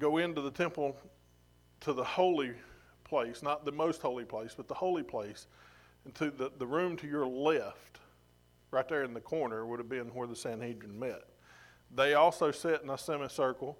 go 0.00 0.16
into 0.16 0.40
the 0.40 0.50
temple 0.50 0.96
to 1.82 1.92
the 1.92 2.02
holy 2.02 2.54
place, 3.04 3.40
not 3.40 3.64
the 3.64 3.70
most 3.70 4.02
holy 4.02 4.24
place, 4.24 4.52
but 4.56 4.66
the 4.66 4.74
holy 4.74 5.04
place, 5.04 5.46
and 6.04 6.14
to 6.16 6.30
the, 6.30 6.50
the 6.58 6.66
room 6.66 6.96
to 6.98 7.06
your 7.06 7.26
left, 7.26 8.00
right 8.70 8.88
there 8.88 9.04
in 9.04 9.14
the 9.14 9.20
corner, 9.20 9.66
would 9.66 9.78
have 9.78 9.88
been 9.88 10.08
where 10.08 10.26
the 10.26 10.36
Sanhedrin 10.36 10.98
met. 10.98 11.22
They 11.94 12.14
also 12.14 12.50
sat 12.50 12.82
in 12.82 12.90
a 12.90 12.98
semicircle. 12.98 13.78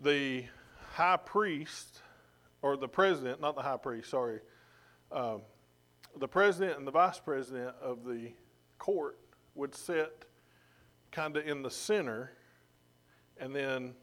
The 0.00 0.44
high 0.92 1.16
priest 1.16 2.02
or 2.62 2.76
the 2.76 2.88
president, 2.88 3.40
not 3.40 3.56
the 3.56 3.62
high 3.62 3.76
priest, 3.76 4.10
sorry, 4.10 4.40
um, 5.10 5.42
the 6.16 6.28
president 6.28 6.78
and 6.78 6.86
the 6.86 6.90
vice 6.90 7.18
president 7.18 7.74
of 7.80 8.04
the 8.04 8.32
court 8.78 9.18
would 9.54 9.74
sit 9.74 10.24
kind 11.10 11.36
of 11.36 11.46
in 11.46 11.62
the 11.62 11.70
center, 11.70 12.32
and 13.38 13.54
then 13.54 13.94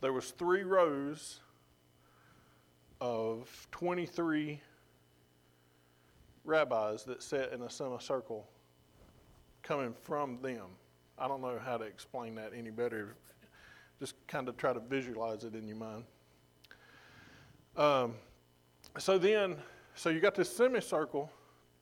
there 0.00 0.12
was 0.12 0.30
three 0.30 0.62
rows 0.62 1.40
of 3.00 3.68
23 3.70 4.60
rabbis 6.48 7.04
that 7.04 7.22
sat 7.22 7.52
in 7.52 7.62
a 7.62 7.70
semicircle 7.70 8.48
coming 9.62 9.94
from 10.02 10.40
them. 10.40 10.64
I 11.18 11.28
don't 11.28 11.42
know 11.42 11.60
how 11.62 11.76
to 11.76 11.84
explain 11.84 12.34
that 12.36 12.52
any 12.56 12.70
better. 12.70 13.16
Just 14.00 14.14
kind 14.26 14.48
of 14.48 14.56
try 14.56 14.72
to 14.72 14.80
visualize 14.80 15.44
it 15.44 15.54
in 15.54 15.68
your 15.68 15.76
mind. 15.76 16.04
Um, 17.76 18.14
so 18.96 19.18
then, 19.18 19.56
so 19.94 20.08
you 20.08 20.20
got 20.20 20.34
this 20.34 20.54
semicircle 20.54 21.30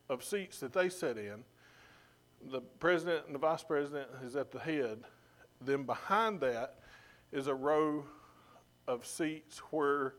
of 0.09 0.23
seats 0.23 0.59
that 0.59 0.73
they 0.73 0.89
sit 0.89 1.17
in. 1.17 1.43
The 2.51 2.61
president 2.79 3.25
and 3.25 3.33
the 3.33 3.39
vice 3.39 3.63
president 3.63 4.09
is 4.23 4.35
at 4.35 4.51
the 4.51 4.59
head. 4.59 4.99
Then 5.61 5.83
behind 5.83 6.41
that 6.41 6.75
is 7.31 7.47
a 7.47 7.55
row 7.55 8.03
of 8.87 9.05
seats 9.05 9.59
where 9.71 10.15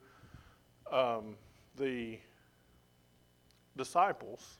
um, 0.90 1.36
the 1.76 2.18
disciples, 3.78 4.58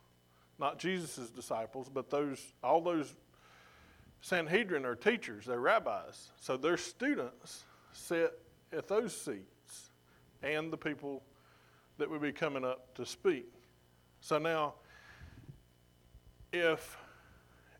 not 0.59 0.79
Jesus' 0.79 1.29
disciples, 1.29 1.91
but 1.93 2.09
those 2.09 2.55
all 2.65 2.81
those 2.81 3.15
Sanhedrin 4.21 4.85
are 4.85 4.97
teachers, 4.97 5.45
they're 5.45 5.61
rabbis. 5.61 6.31
So 6.41 6.57
their 6.57 6.77
students 6.77 7.65
sit 7.93 8.39
at 8.73 8.89
those 8.89 9.15
seats 9.15 9.91
and 10.43 10.73
the 10.73 10.77
people 10.77 11.23
that 11.99 12.11
would 12.11 12.23
be 12.23 12.33
coming 12.33 12.65
up 12.65 12.95
to 12.97 13.07
speak. 13.07 13.47
So 14.21 14.39
now, 14.39 14.75
if 16.53 16.97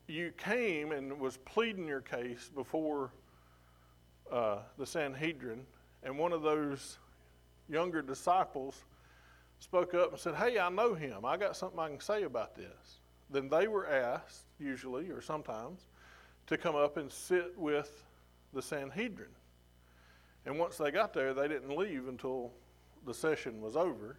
you 0.07 0.31
came 0.37 0.91
and 0.91 1.19
was 1.19 1.37
pleading 1.37 1.87
your 1.87 2.01
case 2.01 2.49
before 2.53 3.11
uh, 4.31 4.59
the 4.77 4.85
Sanhedrin, 4.85 5.65
and 6.03 6.17
one 6.17 6.31
of 6.31 6.41
those 6.41 6.97
younger 7.69 8.01
disciples 8.01 8.83
spoke 9.59 9.93
up 9.93 10.11
and 10.11 10.19
said, 10.19 10.35
Hey, 10.35 10.57
I 10.57 10.69
know 10.69 10.93
him. 10.93 11.25
I 11.25 11.37
got 11.37 11.55
something 11.55 11.79
I 11.79 11.89
can 11.89 11.99
say 11.99 12.23
about 12.23 12.55
this. 12.55 12.99
Then 13.29 13.49
they 13.49 13.67
were 13.67 13.87
asked, 13.87 14.45
usually 14.59 15.09
or 15.09 15.21
sometimes, 15.21 15.87
to 16.47 16.57
come 16.57 16.75
up 16.75 16.97
and 16.97 17.11
sit 17.11 17.57
with 17.57 18.03
the 18.53 18.61
Sanhedrin. 18.61 19.29
And 20.45 20.57
once 20.57 20.77
they 20.77 20.89
got 20.89 21.13
there, 21.13 21.33
they 21.33 21.47
didn't 21.47 21.75
leave 21.75 22.07
until 22.07 22.51
the 23.05 23.13
session 23.13 23.61
was 23.61 23.75
over. 23.75 24.17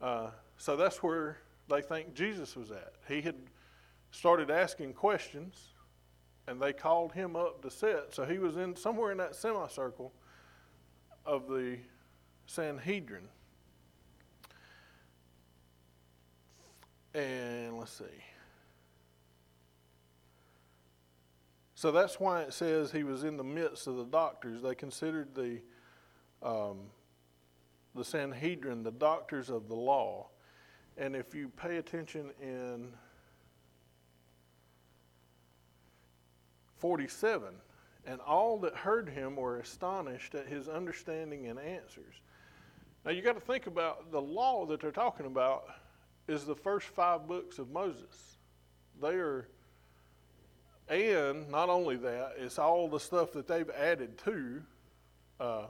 Uh, 0.00 0.30
so 0.58 0.76
that's 0.76 1.02
where 1.02 1.38
they 1.70 1.80
think 1.80 2.12
Jesus 2.14 2.54
was 2.56 2.70
at. 2.70 2.92
He 3.08 3.22
had 3.22 3.36
started 4.10 4.50
asking 4.50 4.92
questions, 4.92 5.68
and 6.46 6.60
they 6.60 6.72
called 6.72 7.12
him 7.12 7.36
up 7.36 7.62
to 7.62 7.70
sit. 7.70 8.08
So 8.10 8.24
he 8.24 8.38
was 8.38 8.56
in 8.56 8.76
somewhere 8.76 9.12
in 9.12 9.18
that 9.18 9.34
semicircle 9.34 10.12
of 11.24 11.48
the 11.48 11.78
Sanhedrin. 12.46 13.28
And 17.14 17.78
let's 17.78 17.92
see. 17.92 18.04
So 21.74 21.90
that's 21.90 22.20
why 22.20 22.42
it 22.42 22.52
says 22.52 22.92
he 22.92 23.02
was 23.02 23.24
in 23.24 23.36
the 23.36 23.44
midst 23.44 23.86
of 23.86 23.96
the 23.96 24.04
doctors. 24.04 24.62
They 24.62 24.74
considered 24.74 25.34
the 25.34 25.60
um, 26.42 26.78
the 27.94 28.04
Sanhedrin 28.04 28.82
the 28.82 28.92
doctors 28.92 29.50
of 29.50 29.68
the 29.68 29.74
law. 29.74 30.28
And 30.96 31.16
if 31.16 31.34
you 31.34 31.48
pay 31.48 31.78
attention 31.78 32.30
in 32.40 32.92
47, 36.78 37.54
and 38.06 38.20
all 38.20 38.58
that 38.58 38.74
heard 38.74 39.08
him 39.08 39.36
were 39.36 39.58
astonished 39.58 40.34
at 40.34 40.46
his 40.46 40.68
understanding 40.68 41.46
and 41.46 41.58
answers. 41.58 42.14
Now 43.04 43.12
you 43.12 43.22
got 43.22 43.34
to 43.34 43.40
think 43.40 43.66
about 43.66 44.10
the 44.10 44.20
law 44.20 44.66
that 44.66 44.80
they're 44.80 44.90
talking 44.90 45.26
about 45.26 45.64
is 46.28 46.44
the 46.44 46.54
first 46.54 46.86
five 46.88 47.26
books 47.26 47.58
of 47.58 47.70
Moses. 47.70 48.36
They 49.00 49.14
are 49.14 49.48
and 50.88 51.48
not 51.50 51.68
only 51.68 51.96
that, 51.96 52.34
it's 52.36 52.58
all 52.58 52.88
the 52.88 53.00
stuff 53.00 53.32
that 53.32 53.48
they've 53.48 53.70
added 53.70 54.18
to, 54.24 54.62
uh, 55.40 55.66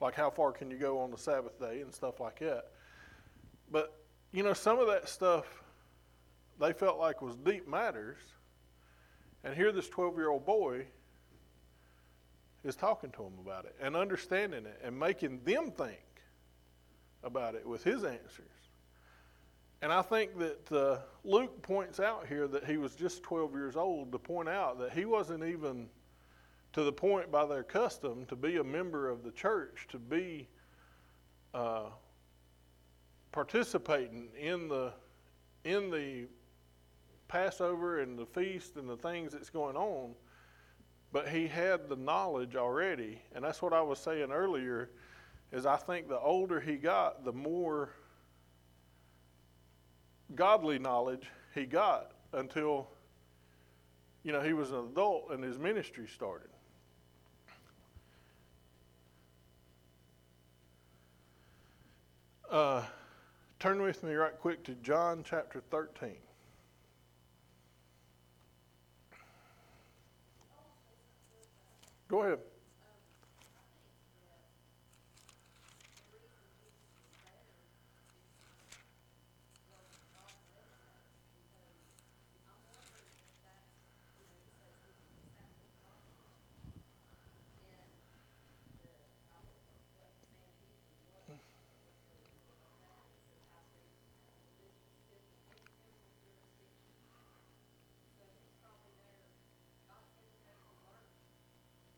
like 0.00 0.14
how 0.14 0.30
far 0.30 0.52
can 0.52 0.70
you 0.70 0.76
go 0.76 0.98
on 0.98 1.10
the 1.10 1.16
Sabbath 1.16 1.58
day 1.58 1.80
and 1.80 1.94
stuff 1.94 2.20
like 2.20 2.40
that. 2.40 2.66
But, 3.70 3.96
you 4.32 4.42
know, 4.42 4.52
some 4.52 4.78
of 4.78 4.88
that 4.88 5.08
stuff 5.08 5.46
they 6.60 6.72
felt 6.72 6.98
like 6.98 7.22
was 7.22 7.34
deep 7.36 7.66
matters. 7.66 8.18
And 9.42 9.54
here 9.54 9.72
this 9.72 9.88
12 9.88 10.16
year 10.16 10.28
old 10.28 10.44
boy 10.44 10.86
is 12.62 12.76
talking 12.76 13.10
to 13.12 13.22
them 13.22 13.34
about 13.44 13.64
it 13.64 13.74
and 13.80 13.96
understanding 13.96 14.66
it 14.66 14.80
and 14.84 14.98
making 14.98 15.40
them 15.44 15.70
think 15.70 16.04
about 17.24 17.54
it 17.54 17.66
with 17.66 17.82
his 17.82 18.04
answers. 18.04 18.61
And 19.82 19.92
I 19.92 20.00
think 20.00 20.38
that 20.38 20.72
uh, 20.72 20.98
Luke 21.24 21.60
points 21.60 21.98
out 21.98 22.28
here 22.28 22.46
that 22.46 22.64
he 22.64 22.76
was 22.76 22.94
just 22.94 23.24
12 23.24 23.52
years 23.52 23.76
old 23.76 24.12
to 24.12 24.18
point 24.18 24.48
out 24.48 24.78
that 24.78 24.92
he 24.92 25.04
wasn't 25.04 25.42
even 25.42 25.88
to 26.72 26.84
the 26.84 26.92
point 26.92 27.32
by 27.32 27.44
their 27.44 27.64
custom 27.64 28.24
to 28.26 28.36
be 28.36 28.58
a 28.58 28.64
member 28.64 29.08
of 29.08 29.24
the 29.24 29.32
church, 29.32 29.88
to 29.90 29.98
be 29.98 30.48
uh, 31.52 31.86
participating 33.32 34.28
in 34.38 34.68
the 34.68 34.92
in 35.64 35.90
the 35.90 36.26
Passover 37.26 38.00
and 38.00 38.16
the 38.16 38.26
feast 38.26 38.76
and 38.76 38.88
the 38.88 38.96
things 38.96 39.32
that's 39.32 39.50
going 39.50 39.76
on. 39.76 40.14
But 41.12 41.28
he 41.28 41.48
had 41.48 41.88
the 41.88 41.96
knowledge 41.96 42.54
already, 42.54 43.20
and 43.34 43.44
that's 43.44 43.60
what 43.60 43.72
I 43.72 43.82
was 43.82 43.98
saying 43.98 44.30
earlier. 44.30 44.90
Is 45.50 45.66
I 45.66 45.76
think 45.76 46.08
the 46.08 46.20
older 46.20 46.60
he 46.60 46.76
got, 46.76 47.24
the 47.24 47.32
more 47.32 47.90
godly 50.34 50.78
knowledge 50.78 51.28
he 51.54 51.64
got 51.64 52.12
until 52.32 52.88
you 54.22 54.32
know 54.32 54.40
he 54.40 54.52
was 54.52 54.70
an 54.70 54.88
adult 54.90 55.30
and 55.30 55.42
his 55.42 55.58
ministry 55.58 56.06
started. 56.12 56.48
Uh, 62.50 62.82
turn 63.58 63.80
with 63.80 64.02
me 64.02 64.12
right 64.12 64.38
quick 64.38 64.62
to 64.64 64.74
John 64.74 65.24
chapter 65.24 65.62
13. 65.70 66.10
Go 72.08 72.22
ahead. 72.24 72.40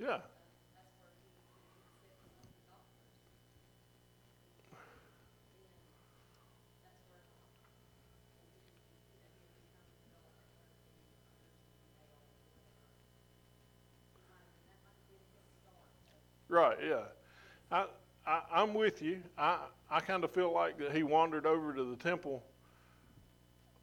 Yeah. 0.05 0.19
Right, 16.55 16.79
yeah. 16.89 17.03
I, 17.73 17.87
I, 18.25 18.43
I'm 18.55 18.75
with 18.75 19.03
you. 19.03 19.21
I, 19.37 19.59
I 19.91 19.99
kind 19.99 20.23
of 20.23 20.31
feel 20.31 20.55
like 20.55 20.79
that 20.79 20.93
he 20.93 21.03
wandered 21.03 21.47
over 21.47 21.75
to 21.75 21.83
the 21.83 21.97
temple, 21.97 22.45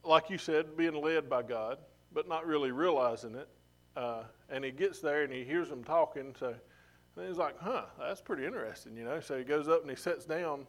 like 0.05 0.29
you 0.29 0.37
said, 0.37 0.77
being 0.77 0.93
led 0.93 1.29
by 1.29 1.41
God, 1.41 1.79
but 2.13 2.29
not 2.29 2.47
really 2.47 2.71
realizing 2.71 3.35
it. 3.35 3.49
Uh, 3.97 4.23
and 4.49 4.63
he 4.63 4.71
gets 4.71 5.01
there 5.01 5.23
and 5.23 5.33
he 5.33 5.43
hears 5.43 5.67
them 5.67 5.83
talking. 5.83 6.33
So 6.39 6.55
and 7.17 7.27
he's 7.27 7.35
like, 7.35 7.59
huh, 7.59 7.83
that's 7.99 8.21
pretty 8.21 8.45
interesting, 8.45 8.95
you 8.95 9.03
know. 9.03 9.19
So 9.19 9.37
he 9.37 9.43
goes 9.43 9.67
up 9.67 9.81
and 9.81 9.89
he 9.89 9.97
sits 9.97 10.23
down 10.23 10.65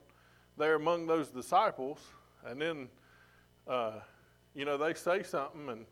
there 0.58 0.74
among 0.74 1.06
those 1.06 1.28
disciples. 1.28 2.00
And 2.44 2.60
then, 2.60 2.88
uh, 3.68 4.00
you 4.56 4.64
know, 4.64 4.76
they 4.76 4.94
say 4.94 5.22
something 5.22 5.68
and 5.68 5.86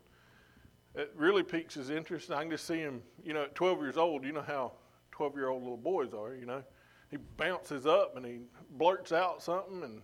it 0.93 1.13
really 1.15 1.43
piques 1.43 1.75
his 1.75 1.89
interest. 1.89 2.31
I 2.31 2.41
can 2.41 2.51
just 2.51 2.67
see 2.67 2.79
him, 2.79 3.01
you 3.23 3.33
know, 3.33 3.43
at 3.43 3.55
12 3.55 3.79
years 3.79 3.95
old, 3.95 4.25
you 4.25 4.33
know 4.33 4.41
how 4.41 4.73
12 5.21 5.35
year 5.35 5.49
old 5.49 5.61
little 5.61 5.77
boys 5.77 6.15
are, 6.15 6.33
you 6.33 6.47
know. 6.47 6.63
He 7.11 7.17
bounces 7.37 7.85
up 7.85 8.17
and 8.17 8.25
he 8.25 8.39
blurts 8.71 9.11
out 9.11 9.43
something, 9.43 9.83
and, 9.83 10.01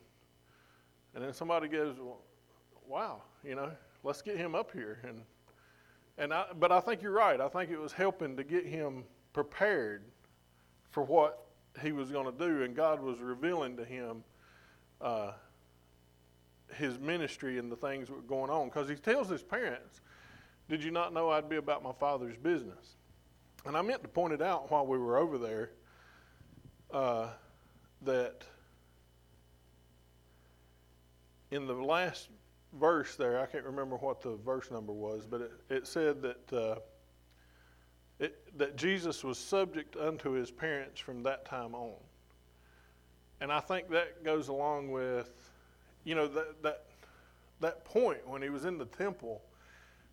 and 1.15 1.23
then 1.23 1.33
somebody 1.33 1.67
goes, 1.67 1.95
well, 1.97 2.21
wow, 2.87 3.23
you 3.43 3.55
know, 3.55 3.71
let's 4.03 4.21
get 4.21 4.37
him 4.37 4.53
up 4.53 4.71
here. 4.71 4.99
And, 5.03 5.21
and 6.19 6.31
I, 6.31 6.45
but 6.59 6.71
I 6.71 6.81
think 6.81 7.01
you're 7.01 7.13
right. 7.13 7.41
I 7.41 7.47
think 7.47 7.71
it 7.71 7.79
was 7.79 7.93
helping 7.93 8.37
to 8.37 8.43
get 8.43 8.67
him 8.67 9.05
prepared 9.33 10.03
for 10.91 11.01
what 11.01 11.47
he 11.81 11.93
was 11.93 12.11
going 12.11 12.31
to 12.31 12.37
do, 12.37 12.61
and 12.61 12.75
God 12.75 13.01
was 13.01 13.19
revealing 13.19 13.75
to 13.77 13.85
him 13.85 14.23
uh, 15.01 15.31
his 16.75 16.99
ministry 16.99 17.57
and 17.57 17.71
the 17.71 17.75
things 17.75 18.09
that 18.09 18.13
were 18.13 18.21
going 18.21 18.51
on. 18.51 18.67
Because 18.67 18.87
he 18.87 18.93
tells 18.93 19.29
his 19.29 19.41
parents, 19.41 20.01
Did 20.69 20.83
you 20.83 20.91
not 20.91 21.11
know 21.11 21.31
I'd 21.31 21.49
be 21.49 21.55
about 21.55 21.81
my 21.81 21.93
father's 21.93 22.37
business? 22.37 22.96
And 23.65 23.75
I 23.75 23.81
meant 23.81 24.01
to 24.03 24.09
point 24.09 24.33
it 24.33 24.41
out 24.41 24.71
while 24.71 24.85
we 24.85 24.97
were 24.97 25.17
over 25.17 25.37
there 25.37 25.71
uh, 26.93 27.27
that 28.03 28.43
in 31.51 31.67
the 31.67 31.73
last 31.73 32.29
verse 32.73 33.15
there, 33.15 33.39
I 33.41 33.45
can't 33.45 33.65
remember 33.65 33.95
what 33.97 34.21
the 34.21 34.35
verse 34.37 34.71
number 34.71 34.93
was, 34.93 35.25
but 35.25 35.41
it, 35.41 35.51
it 35.69 35.87
said 35.87 36.21
that 36.21 36.53
uh, 36.53 36.75
it, 38.19 38.57
that 38.57 38.75
Jesus 38.75 39.23
was 39.23 39.37
subject 39.37 39.95
unto 39.95 40.31
his 40.31 40.49
parents 40.51 40.99
from 40.99 41.23
that 41.23 41.45
time 41.45 41.75
on. 41.75 41.93
And 43.39 43.51
I 43.51 43.59
think 43.59 43.89
that 43.89 44.23
goes 44.23 44.47
along 44.47 44.91
with, 44.91 45.51
you 46.03 46.15
know, 46.15 46.27
that 46.27 46.63
that 46.63 46.83
that 47.59 47.85
point 47.85 48.27
when 48.27 48.41
he 48.41 48.49
was 48.49 48.65
in 48.65 48.77
the 48.77 48.85
temple 48.85 49.41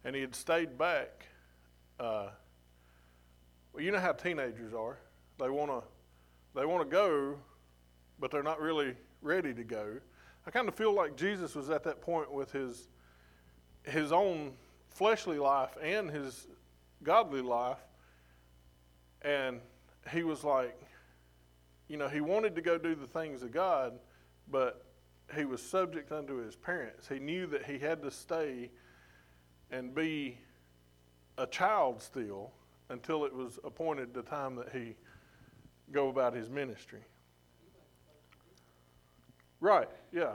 and 0.04 0.14
he 0.14 0.20
had 0.20 0.34
stayed 0.34 0.76
back. 0.76 1.26
Uh, 1.98 2.28
you 3.84 3.92
know 3.92 4.00
how 4.00 4.12
teenagers 4.12 4.72
are. 4.72 4.98
They 5.38 5.50
want 5.50 5.70
to 5.70 5.82
they 6.58 6.64
want 6.64 6.88
to 6.88 6.90
go, 6.90 7.36
but 8.18 8.30
they're 8.30 8.42
not 8.42 8.60
really 8.60 8.94
ready 9.20 9.52
to 9.52 9.64
go. 9.64 9.98
I 10.46 10.50
kind 10.50 10.68
of 10.68 10.74
feel 10.74 10.92
like 10.92 11.16
Jesus 11.16 11.54
was 11.54 11.68
at 11.68 11.84
that 11.84 12.00
point 12.00 12.32
with 12.32 12.50
his 12.50 12.88
his 13.82 14.10
own 14.10 14.52
fleshly 14.88 15.38
life 15.38 15.76
and 15.82 16.10
his 16.10 16.46
godly 17.02 17.42
life, 17.42 17.80
and 19.20 19.60
he 20.10 20.22
was 20.22 20.44
like, 20.44 20.80
you 21.88 21.98
know, 21.98 22.08
he 22.08 22.22
wanted 22.22 22.54
to 22.54 22.62
go 22.62 22.78
do 22.78 22.94
the 22.94 23.06
things 23.06 23.42
of 23.42 23.52
God, 23.52 23.98
but 24.50 24.86
he 25.36 25.44
was 25.44 25.60
subject 25.60 26.10
unto 26.10 26.36
his 26.36 26.56
parents. 26.56 27.06
He 27.06 27.18
knew 27.18 27.46
that 27.48 27.66
he 27.66 27.78
had 27.78 28.02
to 28.02 28.10
stay 28.10 28.70
and 29.70 29.94
be 29.94 30.38
a 31.36 31.46
child 31.46 32.00
still 32.00 32.52
until 32.88 33.24
it 33.24 33.34
was 33.34 33.58
appointed 33.64 34.12
the 34.14 34.22
time 34.22 34.56
that 34.56 34.70
he 34.72 34.94
go 35.92 36.08
about 36.08 36.34
his 36.34 36.50
ministry. 36.50 37.00
Right, 39.60 39.88
yeah. 40.12 40.34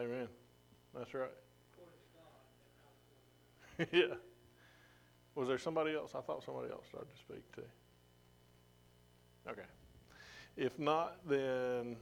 Amen. 0.00 0.28
That's 0.94 1.12
right. 1.12 1.30
yeah. 3.92 4.14
Was 5.34 5.46
there 5.46 5.58
somebody 5.58 5.94
else? 5.94 6.12
I 6.14 6.22
thought 6.22 6.42
somebody 6.42 6.70
else 6.70 6.86
started 6.88 7.10
to 7.10 7.18
speak 7.18 7.54
too. 7.54 7.62
Okay. 9.48 9.66
If 10.56 10.78
not, 10.78 11.18
then 11.28 11.96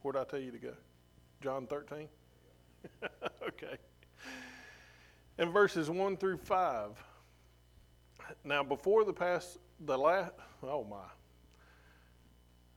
where 0.00 0.12
did 0.12 0.20
I 0.20 0.24
tell 0.24 0.40
you 0.40 0.50
to 0.50 0.58
go? 0.58 0.72
John 1.42 1.66
13? 1.66 2.08
okay. 3.48 3.76
In 5.38 5.50
verses 5.50 5.90
1 5.90 6.16
through 6.16 6.38
5. 6.38 6.90
Now, 8.44 8.62
before 8.62 9.04
the 9.04 9.12
past, 9.12 9.58
the 9.80 9.96
last, 9.96 10.32
oh 10.62 10.84
my. 10.84 11.04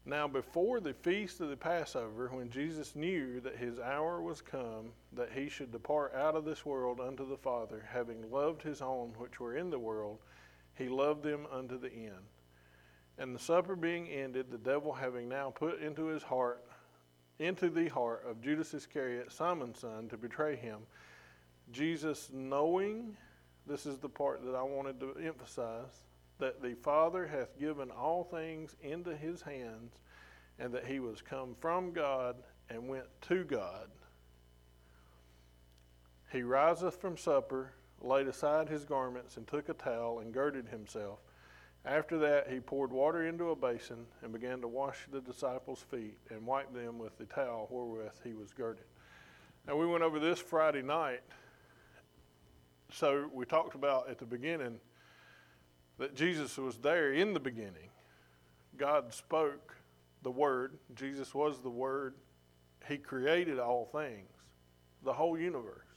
Now, 0.07 0.27
before 0.27 0.79
the 0.79 0.93
feast 0.93 1.41
of 1.41 1.49
the 1.49 1.57
Passover, 1.57 2.29
when 2.31 2.51
Jesus 2.51 2.95
knew 2.95 3.39
that 3.41 3.57
his 3.57 3.79
hour 3.79 4.21
was 4.21 4.39
come, 4.39 4.91
that 5.13 5.31
he 5.31 5.49
should 5.49 5.71
depart 5.71 6.13
out 6.13 6.35
of 6.35 6.45
this 6.45 6.63
world 6.63 6.99
unto 6.99 7.27
the 7.27 7.37
Father, 7.37 7.83
having 7.91 8.29
loved 8.29 8.61
his 8.61 8.83
own 8.83 9.13
which 9.17 9.39
were 9.39 9.57
in 9.57 9.71
the 9.71 9.79
world, 9.79 10.19
he 10.75 10.87
loved 10.89 11.23
them 11.23 11.47
unto 11.51 11.79
the 11.79 11.91
end. 11.91 12.29
And 13.17 13.33
the 13.33 13.39
supper 13.39 13.75
being 13.75 14.07
ended, 14.07 14.51
the 14.51 14.59
devil 14.59 14.93
having 14.93 15.27
now 15.27 15.49
put 15.49 15.81
into 15.81 16.05
his 16.05 16.21
heart, 16.21 16.63
into 17.39 17.69
the 17.69 17.87
heart 17.87 18.25
of 18.29 18.41
Judas 18.41 18.75
Iscariot, 18.75 19.31
Simon's 19.31 19.79
son, 19.79 20.07
to 20.09 20.17
betray 20.17 20.55
him, 20.55 20.81
Jesus, 21.71 22.29
knowing, 22.31 23.17
this 23.65 23.87
is 23.87 23.97
the 23.97 24.09
part 24.09 24.45
that 24.45 24.53
I 24.53 24.61
wanted 24.61 24.99
to 24.99 25.15
emphasize, 25.25 26.03
that 26.39 26.61
the 26.61 26.75
Father 26.75 27.27
hath 27.27 27.57
given 27.59 27.91
all 27.91 28.23
things 28.23 28.75
into 28.81 29.15
his 29.15 29.41
hands, 29.41 29.93
and 30.59 30.73
that 30.73 30.85
he 30.85 30.99
was 30.99 31.21
come 31.21 31.55
from 31.59 31.91
God 31.91 32.35
and 32.69 32.87
went 32.87 33.05
to 33.21 33.43
God. 33.43 33.89
He 36.31 36.43
riseth 36.43 36.99
from 36.99 37.17
supper, 37.17 37.73
laid 38.01 38.27
aside 38.27 38.67
his 38.67 38.83
garments, 38.83 39.37
and 39.37 39.47
took 39.47 39.69
a 39.69 39.73
towel 39.73 40.19
and 40.19 40.33
girded 40.33 40.67
himself. 40.67 41.19
After 41.85 42.17
that, 42.17 42.51
he 42.51 42.59
poured 42.59 42.91
water 42.91 43.27
into 43.27 43.51
a 43.51 43.55
basin 43.55 44.05
and 44.23 44.33
began 44.33 44.59
to 44.61 44.67
wash 44.67 45.05
the 45.11 45.21
disciples' 45.21 45.85
feet 45.91 46.17
and 46.29 46.45
wipe 46.45 46.73
them 46.73 46.97
with 46.97 47.17
the 47.17 47.25
towel 47.25 47.67
wherewith 47.69 48.13
he 48.23 48.33
was 48.33 48.51
girded. 48.51 48.85
Now, 49.67 49.75
we 49.77 49.85
went 49.85 50.03
over 50.03 50.19
this 50.19 50.39
Friday 50.39 50.81
night. 50.81 51.21
So, 52.91 53.29
we 53.31 53.45
talked 53.45 53.75
about 53.75 54.09
at 54.09 54.17
the 54.17 54.25
beginning 54.25 54.79
that 55.97 56.15
Jesus 56.15 56.57
was 56.57 56.77
there 56.77 57.13
in 57.13 57.33
the 57.33 57.39
beginning. 57.39 57.89
God 58.77 59.13
spoke 59.13 59.75
the 60.23 60.31
Word, 60.31 60.77
Jesus 60.95 61.33
was 61.33 61.61
the 61.61 61.69
Word. 61.69 62.15
He 62.87 62.97
created 62.97 63.59
all 63.59 63.85
things, 63.85 64.29
the 65.03 65.13
whole 65.13 65.37
universe. 65.39 65.87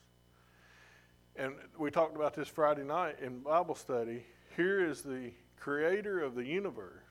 And 1.36 1.54
we 1.78 1.90
talked 1.90 2.16
about 2.16 2.34
this 2.34 2.48
Friday 2.48 2.84
night 2.84 3.16
in 3.20 3.40
Bible 3.40 3.74
study. 3.74 4.24
Here 4.56 4.84
is 4.84 5.02
the 5.02 5.32
creator 5.56 6.20
of 6.20 6.34
the 6.34 6.44
universe 6.44 7.04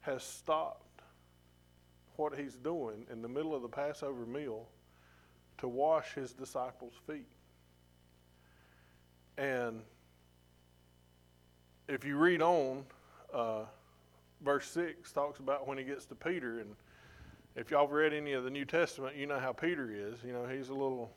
has 0.00 0.22
stopped 0.22 1.02
what 2.16 2.34
he's 2.38 2.56
doing 2.56 3.06
in 3.10 3.22
the 3.22 3.28
middle 3.28 3.54
of 3.54 3.62
the 3.62 3.68
Passover 3.68 4.26
meal 4.26 4.68
to 5.58 5.68
wash 5.68 6.14
his 6.14 6.32
disciples' 6.32 6.94
feet. 7.06 7.28
And 9.36 9.82
if 11.90 12.04
you 12.04 12.16
read 12.16 12.40
on, 12.40 12.84
uh, 13.34 13.64
verse 14.42 14.66
6 14.70 15.10
talks 15.12 15.40
about 15.40 15.66
when 15.66 15.76
he 15.76 15.84
gets 15.84 16.06
to 16.06 16.14
Peter. 16.14 16.60
And 16.60 16.76
if 17.56 17.70
y'all 17.70 17.86
have 17.86 17.90
read 17.90 18.12
any 18.12 18.32
of 18.32 18.44
the 18.44 18.50
New 18.50 18.64
Testament, 18.64 19.16
you 19.16 19.26
know 19.26 19.40
how 19.40 19.52
Peter 19.52 19.90
is. 19.92 20.18
You 20.24 20.32
know, 20.32 20.46
he's 20.46 20.68
a 20.68 20.74
little, 20.74 21.10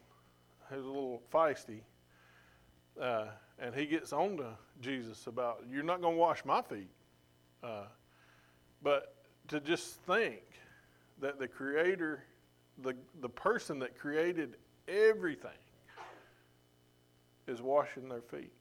he's 0.69 0.83
a 0.83 0.87
little 0.87 1.21
feisty. 1.31 1.81
Uh, 2.99 3.25
and 3.59 3.73
he 3.75 3.85
gets 3.85 4.13
on 4.13 4.37
to 4.37 4.47
Jesus 4.81 5.27
about, 5.27 5.63
you're 5.71 5.83
not 5.83 6.01
going 6.01 6.15
to 6.15 6.19
wash 6.19 6.43
my 6.43 6.61
feet. 6.61 6.89
Uh, 7.63 7.85
but 8.81 9.15
to 9.49 9.59
just 9.59 10.01
think 10.01 10.41
that 11.21 11.39
the 11.39 11.47
Creator, 11.47 12.23
the, 12.81 12.95
the 13.21 13.29
person 13.29 13.77
that 13.79 13.97
created 13.97 14.57
everything, 14.87 15.51
is 17.47 17.61
washing 17.61 18.09
their 18.09 18.21
feet. 18.21 18.51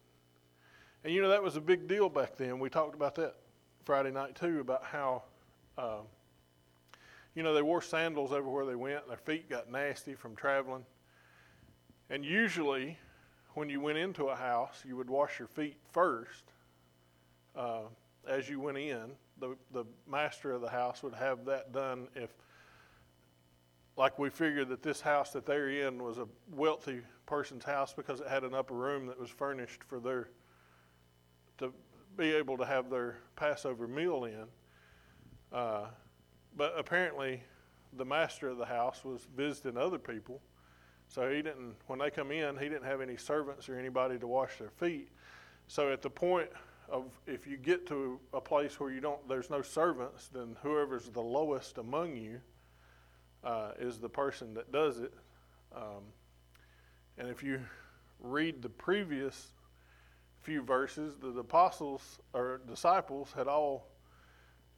And 1.05 1.13
you 1.13 1.21
know, 1.21 1.29
that 1.31 1.43
was 1.43 1.57
a 1.57 1.61
big 1.61 1.89
deal 1.89 2.09
back 2.09 2.37
then. 2.37 2.61
We 2.61 2.71
talked 2.71 2.95
about 2.95 3.17
that 3.17 3.35
Friday 3.85 4.13
night 4.13 4.37
too, 4.37 4.61
about 4.61 4.85
how, 4.85 5.25
um, 5.77 6.03
you 7.35 7.43
know, 7.43 7.55
they 7.55 7.63
wore 7.63 7.83
sandals 7.83 8.33
everywhere 8.33 8.65
they 8.65 8.77
went. 8.77 9.09
Their 9.09 9.17
feet 9.17 9.51
got 9.51 9.71
nasty 9.71 10.15
from 10.15 10.37
traveling. 10.37 10.85
And 12.09 12.25
usually, 12.25 12.99
when 13.55 13.69
you 13.69 13.81
went 13.81 13.99
into 13.99 14.27
a 14.27 14.37
house, 14.37 14.85
you 14.87 14.97
would 14.97 15.11
wash 15.11 15.39
your 15.39 15.49
feet 15.49 15.77
first 15.91 16.45
uh, 17.57 17.83
as 18.29 18.49
you 18.49 18.61
went 18.61 18.79
in. 18.79 19.13
The, 19.41 19.57
the 19.73 19.85
master 20.09 20.53
of 20.53 20.61
the 20.61 20.71
house 20.71 21.03
would 21.03 21.15
have 21.15 21.45
that 21.47 21.73
done 21.73 22.07
if, 22.15 22.31
like 23.97 24.19
we 24.21 24.31
figured 24.31 24.69
that 24.69 24.83
this 24.83 25.01
house 25.01 25.31
that 25.33 25.47
they're 25.47 25.69
in 25.69 26.01
was 26.01 26.19
a 26.19 26.29
wealthy 26.53 27.01
person's 27.27 27.65
house 27.65 27.93
because 27.93 28.21
it 28.21 28.29
had 28.29 28.45
an 28.45 28.55
upper 28.55 28.75
room 28.75 29.07
that 29.07 29.19
was 29.19 29.31
furnished 29.31 29.83
for 29.85 29.99
their 29.99 30.29
to 31.59 31.73
be 32.17 32.33
able 32.33 32.57
to 32.59 32.65
have 32.65 32.91
their 32.91 33.19
Passover 33.37 33.87
meal 33.87 34.25
in. 34.25 34.45
Uh, 35.53 35.87
but 36.57 36.75
apparently, 36.77 37.43
the 37.95 38.05
master 38.05 38.49
of 38.49 38.59
the 38.59 38.67
house 38.67 39.05
was 39.05 39.27
visiting 39.37 39.77
other 39.77 39.99
people 39.99 40.41
so 41.13 41.31
he 41.31 41.43
didn't, 41.43 41.75
when 41.89 41.99
they 41.99 42.09
come 42.09 42.31
in, 42.31 42.57
he 42.57 42.71
didn't 42.71 42.87
have 42.87 43.03
any 43.03 43.19
servants 43.19 43.69
or 43.69 43.79
anybody 43.79 44.19
to 44.19 44.27
wash 44.27 44.57
their 44.57 44.71
feet. 44.71 45.11
So 45.67 45.93
at 45.93 46.01
the 46.01 46.09
point 46.09 46.49
of 46.89 47.05
if 47.27 47.47
you 47.47 47.59
get 47.59 47.87
to 47.89 48.19
a 48.33 48.41
place 48.41 48.81
where 48.81 48.91
you 48.91 49.03
don't, 49.03 49.29
there's 49.29 49.51
no 49.51 49.61
servants, 49.61 50.29
then 50.29 50.57
whoever's 50.63 51.11
the 51.11 51.21
lowest 51.21 51.77
among 51.77 52.17
you 52.17 52.41
uh, 53.45 53.73
is 53.79 53.99
the 53.99 54.09
person 54.09 54.55
that 54.55 54.73
does 54.73 55.01
it. 55.01 55.13
Um, 55.77 56.03
and 57.19 57.29
if 57.29 57.43
you 57.43 57.61
read 58.19 58.63
the 58.63 58.71
previous 58.71 59.53
few 60.43 60.63
verses, 60.63 61.17
the 61.21 61.29
apostles 61.39 62.19
or 62.35 62.61
disciples 62.69 63.33
had 63.37 63.47
all 63.47 63.87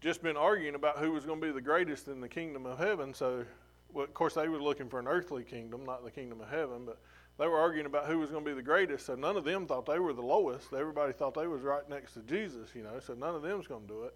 just 0.00 0.22
been 0.22 0.36
arguing 0.36 0.74
about 0.74 0.98
who 0.98 1.12
was 1.12 1.24
going 1.24 1.40
to 1.40 1.46
be 1.46 1.52
the 1.52 1.60
greatest 1.60 2.08
in 2.08 2.20
the 2.20 2.28
kingdom 2.28 2.66
of 2.66 2.78
heaven. 2.78 3.14
So 3.14 3.44
well, 3.92 4.04
of 4.04 4.12
course, 4.12 4.34
they 4.34 4.48
were 4.48 4.60
looking 4.60 4.88
for 4.88 4.98
an 4.98 5.08
earthly 5.08 5.44
kingdom, 5.44 5.84
not 5.86 6.04
the 6.04 6.10
kingdom 6.10 6.40
of 6.40 6.50
heaven, 6.50 6.82
but 6.84 6.98
they 7.38 7.46
were 7.46 7.58
arguing 7.58 7.86
about 7.86 8.06
who 8.06 8.18
was 8.18 8.30
going 8.30 8.44
to 8.44 8.50
be 8.50 8.54
the 8.54 8.62
greatest. 8.62 9.06
So 9.06 9.14
none 9.14 9.36
of 9.36 9.44
them 9.44 9.66
thought 9.66 9.86
they 9.86 9.98
were 9.98 10.12
the 10.12 10.22
lowest. 10.22 10.72
Everybody 10.72 11.12
thought 11.12 11.34
they 11.34 11.46
was 11.46 11.62
right 11.62 11.88
next 11.88 12.14
to 12.14 12.20
Jesus, 12.20 12.70
you 12.74 12.82
know. 12.82 13.00
So 13.00 13.14
none 13.14 13.34
of 13.34 13.42
them's 13.42 13.66
going 13.66 13.82
to 13.82 13.88
do 13.88 14.02
it. 14.04 14.14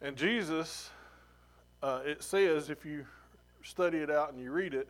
And 0.00 0.16
Jesus, 0.16 0.90
uh, 1.82 2.00
it 2.04 2.22
says 2.22 2.70
if 2.70 2.84
you 2.84 3.04
study 3.62 3.98
it 3.98 4.10
out 4.10 4.32
and 4.32 4.42
you 4.42 4.52
read 4.52 4.74
it, 4.74 4.88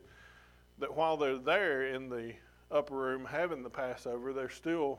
that 0.79 0.95
while 0.95 1.17
they're 1.17 1.39
there 1.39 1.87
in 1.89 2.09
the 2.09 2.33
upper 2.71 2.95
room 2.95 3.25
having 3.25 3.63
the 3.63 3.71
Passover, 3.71 4.33
they're 4.33 4.49
still 4.49 4.99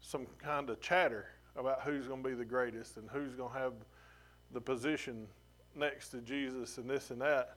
some 0.00 0.26
kind 0.38 0.70
of 0.70 0.80
chatter 0.80 1.26
about 1.56 1.82
who's 1.82 2.06
going 2.06 2.22
to 2.22 2.28
be 2.28 2.34
the 2.34 2.44
greatest 2.44 2.96
and 2.96 3.08
who's 3.10 3.34
going 3.34 3.52
to 3.52 3.58
have 3.58 3.72
the 4.52 4.60
position 4.60 5.26
next 5.74 6.10
to 6.10 6.20
Jesus 6.20 6.78
and 6.78 6.88
this 6.88 7.10
and 7.10 7.20
that. 7.20 7.56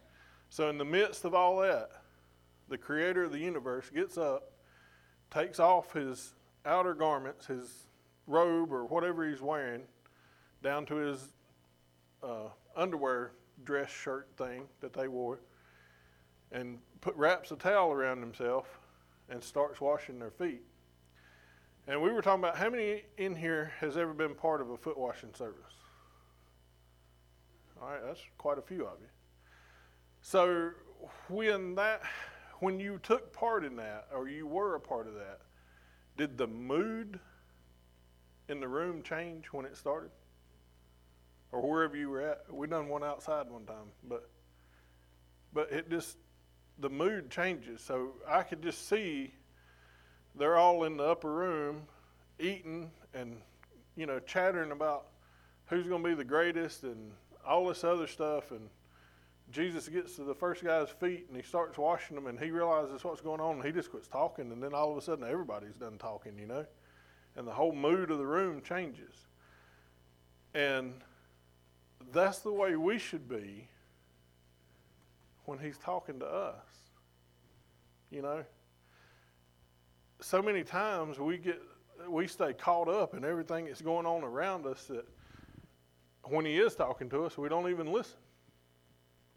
So, 0.49 0.69
in 0.69 0.77
the 0.77 0.85
midst 0.85 1.25
of 1.25 1.33
all 1.33 1.59
that, 1.59 1.89
the 2.69 2.77
creator 2.77 3.23
of 3.23 3.31
the 3.31 3.39
universe 3.39 3.89
gets 3.89 4.17
up, 4.17 4.51
takes 5.31 5.59
off 5.59 5.93
his 5.93 6.33
outer 6.65 6.93
garments, 6.93 7.45
his 7.45 7.87
robe 8.27 8.71
or 8.71 8.85
whatever 8.85 9.27
he's 9.27 9.41
wearing, 9.41 9.83
down 10.63 10.85
to 10.87 10.95
his 10.95 11.33
uh, 12.23 12.49
underwear 12.75 13.31
dress 13.63 13.89
shirt 13.89 14.27
thing 14.37 14.63
that 14.81 14.93
they 14.93 15.07
wore, 15.07 15.39
and 16.51 16.79
put, 17.01 17.15
wraps 17.15 17.51
a 17.51 17.55
towel 17.55 17.91
around 17.91 18.19
himself 18.19 18.79
and 19.29 19.43
starts 19.43 19.79
washing 19.79 20.19
their 20.19 20.31
feet. 20.31 20.63
And 21.89 21.99
we 22.03 22.11
were 22.11 22.21
talking 22.21 22.43
about 22.43 22.55
how 22.55 22.69
many 22.69 23.01
in 23.17 23.35
here 23.35 23.73
has 23.79 23.97
ever 23.97 24.13
been 24.13 24.35
part 24.35 24.61
of 24.61 24.69
a 24.69 24.77
foot 24.77 24.95
washing 24.95 25.33
service? 25.33 25.73
All 27.81 27.89
right, 27.89 27.99
that's 28.05 28.21
quite 28.37 28.59
a 28.59 28.61
few 28.61 28.85
of 28.85 28.99
you. 29.01 29.07
So 30.21 30.69
when 31.29 31.73
that 31.75 32.03
when 32.59 32.79
you 32.79 32.99
took 33.01 33.33
part 33.33 33.65
in 33.65 33.75
that 33.77 34.07
or 34.13 34.29
you 34.29 34.45
were 34.45 34.75
a 34.75 34.79
part 34.79 35.07
of 35.07 35.15
that, 35.15 35.39
did 36.15 36.37
the 36.37 36.45
mood 36.45 37.19
in 38.49 38.59
the 38.59 38.67
room 38.67 39.01
change 39.01 39.47
when 39.47 39.65
it 39.65 39.75
started? 39.75 40.11
Or 41.51 41.67
wherever 41.67 41.97
you 41.97 42.11
were 42.11 42.21
at? 42.21 42.53
We 42.53 42.67
done 42.67 42.87
one 42.87 43.03
outside 43.03 43.49
one 43.49 43.65
time, 43.65 43.87
but 44.07 44.29
but 45.53 45.71
it 45.71 45.89
just 45.89 46.17
the 46.77 46.89
mood 46.89 47.31
changes. 47.31 47.81
So 47.81 48.11
I 48.27 48.43
could 48.43 48.61
just 48.61 48.87
see 48.87 49.33
they're 50.39 50.57
all 50.57 50.85
in 50.85 50.97
the 50.97 51.03
upper 51.03 51.31
room 51.31 51.83
eating 52.39 52.89
and 53.13 53.35
you 53.95 54.07
know 54.07 54.19
chattering 54.19 54.71
about 54.71 55.07
who's 55.65 55.85
going 55.85 56.01
to 56.01 56.09
be 56.09 56.15
the 56.15 56.23
greatest 56.23 56.83
and 56.83 57.11
all 57.45 57.67
this 57.67 57.83
other 57.83 58.07
stuff 58.07 58.51
and 58.51 58.69
Jesus 59.51 59.87
gets 59.89 60.15
to 60.15 60.23
the 60.23 60.33
first 60.33 60.63
guy's 60.63 60.89
feet 60.89 61.25
and 61.27 61.35
he 61.35 61.43
starts 61.43 61.77
washing 61.77 62.15
them 62.15 62.27
and 62.27 62.39
he 62.39 62.51
realizes 62.51 63.03
what's 63.03 63.21
going 63.21 63.41
on 63.41 63.57
and 63.57 63.65
he 63.65 63.71
just 63.71 63.89
quits 63.91 64.07
talking 64.07 64.51
and 64.51 64.63
then 64.63 64.73
all 64.73 64.91
of 64.91 64.97
a 64.97 65.01
sudden 65.01 65.25
everybody's 65.27 65.75
done 65.75 65.97
talking, 65.97 66.37
you 66.39 66.47
know? 66.47 66.65
And 67.35 67.47
the 67.47 67.51
whole 67.51 67.73
mood 67.73 68.11
of 68.11 68.19
the 68.19 68.25
room 68.25 68.61
changes. 68.61 69.25
And 70.53 70.93
that's 72.11 72.39
the 72.39 72.51
way 72.51 72.75
we 72.75 72.99
should 72.99 73.27
be 73.27 73.67
when 75.45 75.57
he's 75.57 75.77
talking 75.77 76.19
to 76.19 76.25
us. 76.25 76.65
You 78.11 78.21
know? 78.21 78.43
So 80.21 80.41
many 80.41 80.63
times 80.63 81.17
we 81.19 81.37
get 81.37 81.61
we 82.07 82.27
stay 82.27 82.53
caught 82.53 82.87
up 82.87 83.13
in 83.13 83.25
everything 83.25 83.65
that's 83.65 83.81
going 83.81 84.05
on 84.05 84.23
around 84.23 84.65
us 84.65 84.85
that 84.85 85.05
when 86.23 86.45
he 86.45 86.57
is 86.57 86.75
talking 86.75 87.09
to 87.09 87.25
us, 87.25 87.37
we 87.37 87.49
don't 87.49 87.69
even 87.69 87.91
listen 87.91 88.17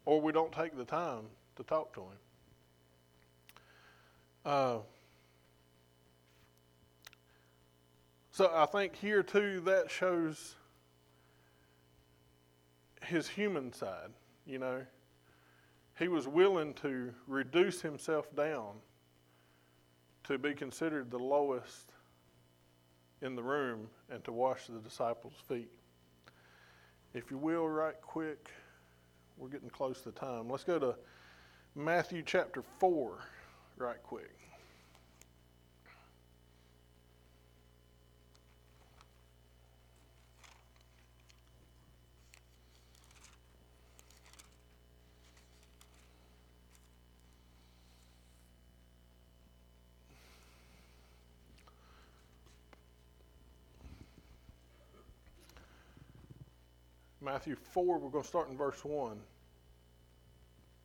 or 0.05 0.21
we 0.21 0.31
don't 0.31 0.51
take 0.51 0.75
the 0.75 0.85
time 0.85 1.23
to 1.55 1.63
talk 1.63 1.93
to 1.93 2.01
him. 2.01 2.07
Uh, 4.45 4.77
so 8.31 8.51
I 8.53 8.65
think 8.65 8.95
here 8.95 9.23
too 9.23 9.61
that 9.65 9.89
shows 9.89 10.55
his 13.05 13.27
human 13.27 13.71
side. 13.71 14.09
You 14.45 14.59
know, 14.59 14.81
he 15.97 16.09
was 16.09 16.27
willing 16.27 16.73
to 16.75 17.13
reduce 17.27 17.81
himself 17.81 18.33
down 18.35 18.73
to 20.23 20.37
be 20.37 20.53
considered 20.53 21.11
the 21.11 21.19
lowest 21.19 21.91
in 23.21 23.35
the 23.35 23.43
room 23.43 23.87
and 24.09 24.23
to 24.23 24.31
wash 24.31 24.67
the 24.67 24.79
disciples' 24.79 25.33
feet. 25.47 25.71
if 27.13 27.29
you 27.29 27.37
will, 27.37 27.67
right 27.67 27.99
quick, 28.01 28.49
we're 29.37 29.49
getting 29.49 29.69
close 29.69 30.01
to 30.01 30.11
time. 30.11 30.49
Let's 30.49 30.63
go 30.63 30.79
to 30.79 30.95
Matthew 31.75 32.23
chapter 32.25 32.63
4, 32.79 33.19
right 33.77 34.01
quick. 34.03 34.42
Matthew 57.23 57.55
4, 57.55 57.99
we're 57.99 58.09
going 58.09 58.23
to 58.23 58.27
start 58.27 58.49
in 58.49 58.57
verse 58.57 58.83
1. 58.83 59.17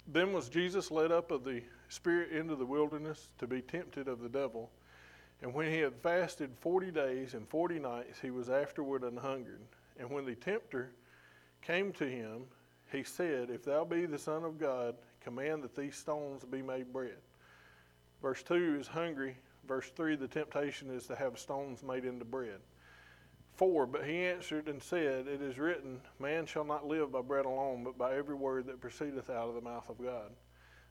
Then 0.07 0.33
was 0.33 0.49
Jesus 0.49 0.91
led 0.91 1.13
up 1.13 1.31
of 1.31 1.45
the 1.45 1.63
Spirit 1.89 2.31
into 2.31 2.55
the 2.55 2.65
wilderness 2.65 3.29
to 3.39 3.47
be 3.47 3.61
tempted 3.61 4.09
of 4.09 4.21
the 4.21 4.29
devil. 4.29 4.71
And 5.43 5.53
when 5.53 5.71
he 5.71 5.79
had 5.79 5.95
fasted 5.97 6.51
forty 6.61 6.91
days 6.91 7.35
and 7.35 7.49
forty 7.49 7.79
nights, 7.79 8.19
he 8.21 8.31
was 8.31 8.49
afterward 8.49 9.05
an 9.05 9.17
hungered. 9.17 9.61
And 9.99 10.11
when 10.11 10.25
the 10.25 10.35
tempter 10.35 10.91
came 11.63 11.93
to 11.95 12.09
him, 12.09 12.43
he 12.91 13.03
said, 13.03 13.51
If 13.51 13.65
thou 13.65 13.85
be 13.85 14.07
the 14.07 14.19
Son 14.19 14.45
of 14.45 14.59
God, 14.59 14.97
command 15.21 15.63
that 15.63 15.77
these 15.77 15.97
stones 15.97 16.45
be 16.45 16.63
made 16.63 16.93
bread. 16.93 17.19
Verse 18.23 18.43
2 18.43 18.77
is 18.81 18.89
hungry. 18.89 19.37
Verse 19.67 19.91
3, 19.95 20.17
the 20.17 20.29
temptation 20.29 20.91
is 20.91 21.07
to 21.07 21.17
have 21.17 21.39
stones 21.39 21.83
made 21.83 22.05
into 22.05 22.25
bread. 22.25 22.61
4 23.59 23.87
But 23.87 24.07
he 24.07 24.25
answered 24.25 24.69
and 24.69 24.81
said, 24.81 25.27
It 25.27 25.43
is 25.43 25.59
written, 25.59 26.01
Man 26.21 26.47
shall 26.47 26.65
not 26.65 26.87
live 26.87 27.11
by 27.11 27.21
bread 27.23 27.45
alone, 27.45 27.83
but 27.83 27.99
by 27.99 28.15
every 28.15 28.37
word 28.37 28.67
that 28.67 28.81
proceedeth 28.81 29.29
out 29.29 29.49
of 29.49 29.57
the 29.57 29.61
mouth 29.61 29.89
of 29.91 30.01
God. 30.01 30.31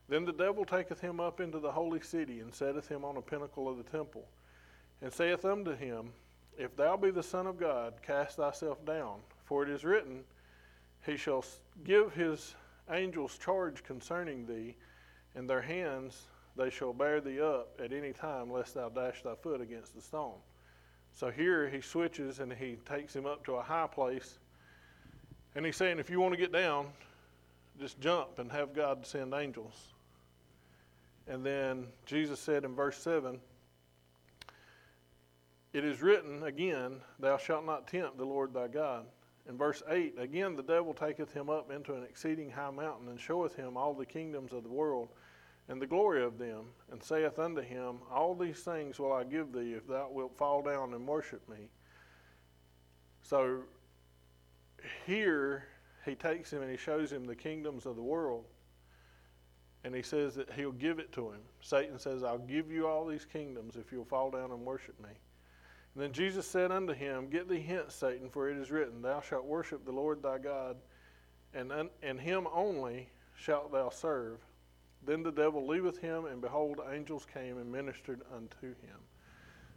Then 0.06 0.26
the 0.26 0.32
devil 0.32 0.66
taketh 0.66 1.00
him 1.00 1.18
up 1.18 1.40
into 1.40 1.58
the 1.58 1.72
holy 1.72 2.00
city, 2.00 2.40
and 2.40 2.54
setteth 2.54 2.86
him 2.86 3.06
on 3.06 3.16
a 3.16 3.22
pinnacle 3.22 3.68
of 3.68 3.78
the 3.78 3.90
temple, 3.90 4.26
and 5.00 5.10
saith 5.10 5.46
unto 5.46 5.74
him, 5.74 6.12
If 6.58 6.76
thou 6.76 6.96
be 6.98 7.10
the 7.10 7.22
Son 7.22 7.46
of 7.46 7.58
God, 7.58 7.94
cast 8.02 8.36
thyself 8.36 8.84
down, 8.84 9.20
for 9.46 9.62
it 9.62 9.70
is 9.70 9.84
written, 9.84 10.24
He 11.06 11.16
shall 11.16 11.44
give 11.84 12.12
his 12.12 12.54
angels 12.90 13.38
charge 13.38 13.82
concerning 13.82 14.46
thee, 14.46 14.76
and 15.34 15.48
their 15.48 15.62
hands 15.62 16.26
they 16.54 16.68
shall 16.68 16.92
bear 16.92 17.22
thee 17.22 17.40
up 17.40 17.80
at 17.82 17.94
any 17.94 18.12
time, 18.12 18.50
lest 18.50 18.74
thou 18.74 18.90
dash 18.90 19.22
thy 19.22 19.34
foot 19.36 19.62
against 19.62 19.94
the 19.94 20.02
stone. 20.02 20.36
So 21.18 21.32
here 21.32 21.68
he 21.68 21.80
switches 21.80 22.38
and 22.38 22.52
he 22.52 22.76
takes 22.88 23.16
him 23.16 23.26
up 23.26 23.44
to 23.46 23.54
a 23.54 23.62
high 23.62 23.88
place. 23.88 24.38
And 25.56 25.66
he's 25.66 25.74
saying, 25.74 25.98
if 25.98 26.08
you 26.08 26.20
want 26.20 26.32
to 26.32 26.38
get 26.38 26.52
down, 26.52 26.86
just 27.80 27.98
jump 27.98 28.38
and 28.38 28.52
have 28.52 28.72
God 28.72 29.04
send 29.04 29.34
angels. 29.34 29.74
And 31.26 31.44
then 31.44 31.88
Jesus 32.06 32.38
said 32.38 32.64
in 32.64 32.76
verse 32.76 32.96
7 32.98 33.40
It 35.72 35.84
is 35.84 36.02
written 36.02 36.44
again, 36.44 37.00
Thou 37.18 37.36
shalt 37.36 37.66
not 37.66 37.88
tempt 37.88 38.16
the 38.16 38.24
Lord 38.24 38.54
thy 38.54 38.68
God. 38.68 39.04
In 39.48 39.58
verse 39.58 39.82
8, 39.88 40.14
again 40.20 40.54
the 40.54 40.62
devil 40.62 40.94
taketh 40.94 41.32
him 41.32 41.50
up 41.50 41.72
into 41.72 41.94
an 41.94 42.04
exceeding 42.04 42.48
high 42.48 42.70
mountain 42.70 43.08
and 43.08 43.18
showeth 43.18 43.56
him 43.56 43.76
all 43.76 43.92
the 43.92 44.06
kingdoms 44.06 44.52
of 44.52 44.62
the 44.62 44.68
world 44.68 45.08
and 45.68 45.80
the 45.80 45.86
glory 45.86 46.24
of 46.24 46.38
them, 46.38 46.64
and 46.90 47.02
saith 47.02 47.38
unto 47.38 47.60
him, 47.60 47.98
All 48.10 48.34
these 48.34 48.60
things 48.60 48.98
will 48.98 49.12
I 49.12 49.24
give 49.24 49.52
thee 49.52 49.74
if 49.74 49.86
thou 49.86 50.08
wilt 50.10 50.36
fall 50.36 50.62
down 50.62 50.94
and 50.94 51.06
worship 51.06 51.46
me. 51.48 51.68
So 53.22 53.60
here 55.06 55.68
he 56.04 56.14
takes 56.14 56.50
him 56.50 56.62
and 56.62 56.70
he 56.70 56.76
shows 56.76 57.12
him 57.12 57.26
the 57.26 57.36
kingdoms 57.36 57.84
of 57.84 57.96
the 57.96 58.02
world. 58.02 58.44
And 59.84 59.94
he 59.94 60.02
says 60.02 60.34
that 60.34 60.50
he'll 60.52 60.72
give 60.72 60.98
it 60.98 61.12
to 61.12 61.30
him. 61.30 61.40
Satan 61.60 61.98
says, 61.98 62.24
I'll 62.24 62.38
give 62.38 62.70
you 62.70 62.86
all 62.86 63.06
these 63.06 63.24
kingdoms 63.24 63.76
if 63.76 63.92
you'll 63.92 64.04
fall 64.04 64.30
down 64.30 64.50
and 64.50 64.60
worship 64.64 64.98
me. 65.00 65.10
And 65.94 66.02
then 66.02 66.12
Jesus 66.12 66.46
said 66.46 66.72
unto 66.72 66.92
him, 66.92 67.28
Get 67.28 67.48
thee 67.48 67.60
hence, 67.60 67.94
Satan, 67.94 68.28
for 68.30 68.48
it 68.48 68.56
is 68.56 68.70
written, 68.70 69.02
Thou 69.02 69.20
shalt 69.20 69.44
worship 69.44 69.84
the 69.84 69.92
Lord 69.92 70.22
thy 70.22 70.38
God, 70.38 70.76
and, 71.54 71.72
and 72.02 72.20
him 72.20 72.46
only 72.52 73.08
shalt 73.36 73.72
thou 73.72 73.88
serve. 73.88 74.38
Then 75.08 75.22
the 75.22 75.32
devil 75.32 75.66
leaveth 75.66 75.98
him, 75.98 76.26
and 76.26 76.38
behold, 76.38 76.80
angels 76.92 77.26
came 77.32 77.56
and 77.56 77.72
ministered 77.72 78.20
unto 78.30 78.66
him. 78.66 78.98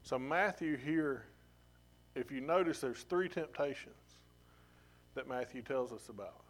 So, 0.03 0.19
Matthew 0.19 0.75
here, 0.75 1.23
if 2.15 2.29
you 2.29 2.41
notice, 2.41 2.81
there's 2.81 3.03
three 3.03 3.29
temptations 3.29 4.17
that 5.15 5.29
Matthew 5.29 5.61
tells 5.61 5.93
us 5.93 6.09
about. 6.09 6.43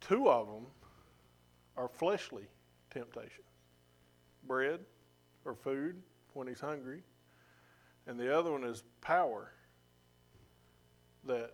Two 0.00 0.30
of 0.30 0.46
them 0.46 0.64
are 1.76 1.86
fleshly 1.86 2.46
temptations 2.90 3.46
bread 4.44 4.80
or 5.44 5.54
food 5.54 6.00
when 6.32 6.48
he's 6.48 6.60
hungry, 6.60 7.02
and 8.06 8.18
the 8.18 8.34
other 8.34 8.52
one 8.52 8.64
is 8.64 8.84
power 9.02 9.52
that 11.24 11.52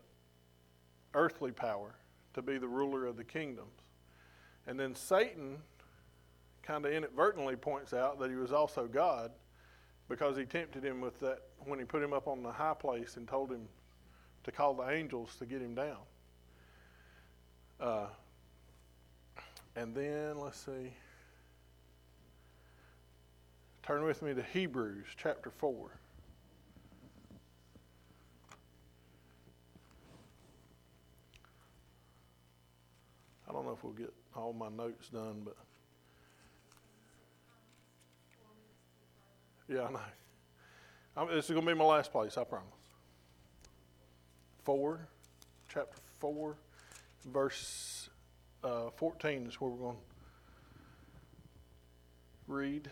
earthly 1.14 1.50
power 1.50 1.96
to 2.34 2.42
be 2.42 2.58
the 2.58 2.68
ruler 2.68 3.06
of 3.06 3.16
the 3.16 3.24
kingdoms. 3.24 3.82
And 4.68 4.78
then 4.78 4.94
Satan 4.94 5.56
kind 6.62 6.84
of 6.84 6.92
inadvertently 6.92 7.56
points 7.56 7.94
out 7.94 8.20
that 8.20 8.28
he 8.28 8.36
was 8.36 8.52
also 8.52 8.86
God 8.86 9.30
because 10.10 10.36
he 10.36 10.44
tempted 10.44 10.84
him 10.84 11.00
with 11.00 11.18
that 11.20 11.38
when 11.64 11.78
he 11.78 11.86
put 11.86 12.02
him 12.02 12.12
up 12.12 12.28
on 12.28 12.42
the 12.42 12.52
high 12.52 12.74
place 12.74 13.16
and 13.16 13.26
told 13.26 13.50
him 13.50 13.66
to 14.44 14.52
call 14.52 14.74
the 14.74 14.86
angels 14.90 15.34
to 15.38 15.46
get 15.46 15.62
him 15.62 15.74
down. 15.74 15.96
Uh, 17.80 18.06
and 19.74 19.94
then, 19.94 20.38
let's 20.38 20.58
see. 20.58 20.92
Turn 23.82 24.04
with 24.04 24.20
me 24.20 24.34
to 24.34 24.42
Hebrews 24.42 25.06
chapter 25.16 25.50
4. 25.50 25.98
I 33.48 33.52
don't 33.52 33.64
know 33.64 33.72
if 33.72 33.82
we'll 33.82 33.94
get 33.94 34.12
all 34.38 34.52
my 34.52 34.68
notes 34.68 35.08
done, 35.08 35.42
but 35.44 35.56
yeah, 39.68 39.84
I 39.84 39.90
know. 39.90 40.00
I'm, 41.16 41.28
this 41.28 41.46
is 41.46 41.50
going 41.50 41.66
to 41.66 41.72
be 41.72 41.78
my 41.78 41.84
last 41.84 42.12
place, 42.12 42.38
I 42.38 42.44
promise. 42.44 42.68
Four, 44.64 45.00
chapter 45.68 45.98
four, 46.20 46.56
verse 47.26 48.08
uh, 48.62 48.90
14 48.96 49.46
is 49.46 49.60
where 49.60 49.70
we're 49.70 49.78
going 49.78 49.96
to 49.96 50.02
read. 52.46 52.90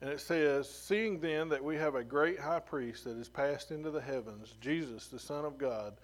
And 0.00 0.10
it 0.10 0.20
says, 0.20 0.68
Seeing 0.68 1.18
then 1.18 1.48
that 1.48 1.62
we 1.62 1.76
have 1.76 1.94
a 1.94 2.04
great 2.04 2.38
high 2.38 2.60
priest 2.60 3.04
that 3.04 3.16
is 3.16 3.28
passed 3.28 3.70
into 3.70 3.90
the 3.90 4.00
heavens, 4.00 4.54
Jesus, 4.60 5.08
the 5.08 5.18
Son 5.18 5.44
of 5.44 5.58
God, 5.58 5.94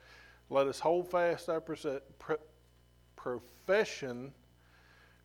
let 0.51 0.67
us 0.67 0.79
hold 0.79 1.11
fast 1.11 1.49
our 1.49 1.61
profession, 3.17 4.33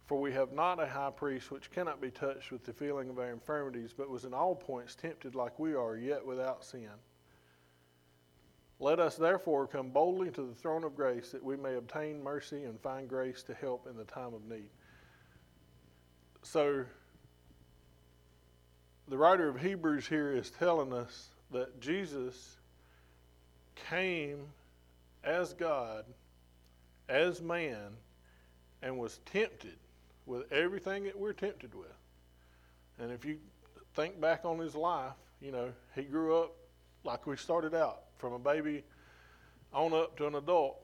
for 0.05 0.19
we 0.19 0.31
have 0.31 0.53
not 0.53 0.81
a 0.81 0.87
high 0.87 1.11
priest 1.11 1.51
which 1.51 1.71
cannot 1.71 2.01
be 2.01 2.09
touched 2.09 2.51
with 2.51 2.63
the 2.63 2.73
feeling 2.73 3.09
of 3.09 3.19
our 3.19 3.31
infirmities, 3.31 3.93
but 3.95 4.09
was 4.09 4.25
in 4.25 4.33
all 4.33 4.55
points 4.55 4.95
tempted 4.95 5.35
like 5.35 5.59
we 5.59 5.75
are, 5.75 5.97
yet 5.97 6.25
without 6.25 6.63
sin. 6.63 6.89
Let 8.79 8.99
us 9.01 9.17
therefore 9.17 9.67
come 9.67 9.89
boldly 9.89 10.31
to 10.31 10.41
the 10.41 10.55
throne 10.55 10.85
of 10.85 10.95
grace 10.95 11.31
that 11.31 11.43
we 11.43 11.57
may 11.57 11.75
obtain 11.75 12.23
mercy 12.23 12.63
and 12.63 12.79
find 12.79 13.09
grace 13.09 13.43
to 13.43 13.53
help 13.53 13.87
in 13.87 13.97
the 13.97 14.05
time 14.05 14.33
of 14.33 14.45
need. 14.45 14.69
So, 16.43 16.85
the 19.09 19.17
writer 19.17 19.49
of 19.49 19.59
Hebrews 19.59 20.07
here 20.07 20.31
is 20.31 20.49
telling 20.49 20.93
us 20.93 21.27
that 21.51 21.81
Jesus 21.81 22.55
came 23.89 24.45
as 25.23 25.53
God, 25.53 26.05
as 27.07 27.41
man, 27.41 27.97
and 28.81 28.97
was 28.97 29.19
tempted 29.25 29.77
with 30.25 30.51
everything 30.51 31.03
that 31.03 31.17
we're 31.17 31.33
tempted 31.33 31.73
with. 31.73 31.87
And 32.99 33.11
if 33.11 33.25
you 33.25 33.37
think 33.95 34.19
back 34.19 34.45
on 34.45 34.59
his 34.59 34.75
life, 34.75 35.13
you 35.41 35.51
know, 35.51 35.71
he 35.95 36.03
grew 36.03 36.37
up 36.37 36.55
like 37.03 37.25
we 37.25 37.35
started 37.37 37.73
out, 37.73 38.03
from 38.17 38.33
a 38.33 38.39
baby 38.39 38.83
on 39.73 39.93
up 39.93 40.17
to 40.17 40.27
an 40.27 40.35
adult. 40.35 40.77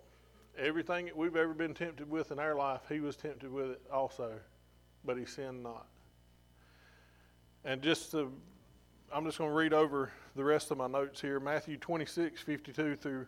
Everything 0.57 1.05
that 1.05 1.17
we've 1.17 1.36
ever 1.36 1.53
been 1.53 1.73
tempted 1.73 2.09
with 2.09 2.31
in 2.31 2.39
our 2.39 2.55
life, 2.55 2.81
he 2.88 3.01
was 3.01 3.15
tempted 3.15 3.51
with 3.51 3.71
it 3.71 3.81
also, 3.91 4.31
but 5.03 5.17
he 5.17 5.25
sinned 5.25 5.63
not. 5.63 5.86
And 7.65 7.81
just 7.81 8.11
to, 8.11 8.31
I'm 9.13 9.25
just 9.25 9.38
going 9.38 9.49
to 9.49 9.55
read 9.55 9.73
over 9.73 10.11
the 10.36 10.43
rest 10.43 10.71
of 10.71 10.77
my 10.77 10.88
notes 10.88 11.19
here 11.19 11.39
Matthew 11.39 11.77
26, 11.77 12.41
52 12.41 12.95
through 12.95 13.27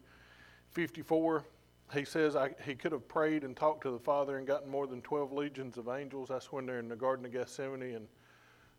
54, 0.77 1.43
he 1.91 2.05
says 2.05 2.35
I, 2.35 2.51
he 2.63 2.75
could 2.75 2.91
have 2.91 3.07
prayed 3.07 3.43
and 3.43 3.57
talked 3.57 3.81
to 3.81 3.89
the 3.89 3.97
Father 3.97 4.37
and 4.37 4.45
gotten 4.45 4.69
more 4.69 4.85
than 4.85 5.01
12 5.01 5.33
legions 5.33 5.75
of 5.79 5.87
angels. 5.87 6.29
That's 6.29 6.51
when 6.51 6.67
they're 6.67 6.77
in 6.77 6.87
the 6.87 6.95
Garden 6.95 7.25
of 7.25 7.31
Gethsemane 7.31 7.95
and, 7.95 8.07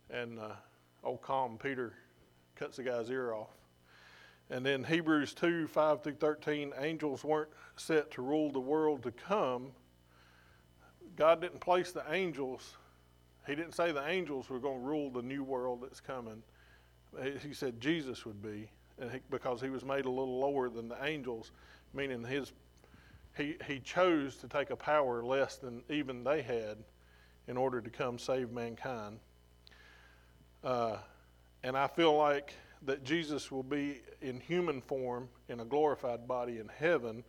and 0.08 0.38
uh, 0.38 0.52
old 1.02 1.22
calm 1.22 1.58
Peter 1.60 1.94
cuts 2.54 2.76
the 2.76 2.84
guy's 2.84 3.10
ear 3.10 3.32
off. 3.32 3.48
And 4.48 4.64
then 4.64 4.84
Hebrews 4.84 5.34
2 5.34 5.66
5 5.66 6.04
through 6.04 6.14
13, 6.14 6.72
angels 6.78 7.24
weren't 7.24 7.50
set 7.74 8.12
to 8.12 8.22
rule 8.22 8.52
the 8.52 8.60
world 8.60 9.02
to 9.02 9.10
come. 9.10 9.72
God 11.16 11.40
didn't 11.40 11.60
place 11.60 11.90
the 11.90 12.04
angels, 12.12 12.76
He 13.44 13.56
didn't 13.56 13.74
say 13.74 13.90
the 13.90 14.08
angels 14.08 14.48
were 14.48 14.60
going 14.60 14.82
to 14.82 14.86
rule 14.86 15.10
the 15.10 15.22
new 15.22 15.42
world 15.42 15.80
that's 15.82 16.00
coming. 16.00 16.44
He 17.42 17.52
said 17.52 17.80
Jesus 17.80 18.24
would 18.24 18.40
be, 18.40 18.70
and 19.00 19.10
he, 19.10 19.18
because 19.30 19.60
He 19.60 19.68
was 19.68 19.84
made 19.84 20.04
a 20.04 20.10
little 20.10 20.38
lower 20.38 20.70
than 20.70 20.88
the 20.88 21.04
angels, 21.04 21.50
meaning 21.92 22.24
His 22.24 22.52
he, 23.38 23.56
he 23.66 23.78
chose 23.78 24.36
to 24.38 24.48
take 24.48 24.70
a 24.70 24.76
power 24.76 25.24
less 25.24 25.56
than 25.56 25.82
even 25.88 26.24
they 26.24 26.42
had 26.42 26.76
in 27.46 27.56
order 27.56 27.80
to 27.80 27.88
come 27.88 28.18
save 28.18 28.50
mankind. 28.50 29.20
Uh, 30.62 30.96
and 31.62 31.76
I 31.76 31.86
feel 31.86 32.16
like 32.16 32.52
that 32.82 33.04
Jesus 33.04 33.50
will 33.50 33.62
be 33.62 34.00
in 34.20 34.40
human 34.40 34.80
form 34.80 35.28
in 35.48 35.60
a 35.60 35.64
glorified 35.64 36.26
body 36.26 36.58
in 36.58 36.68
heaven. 36.68 37.22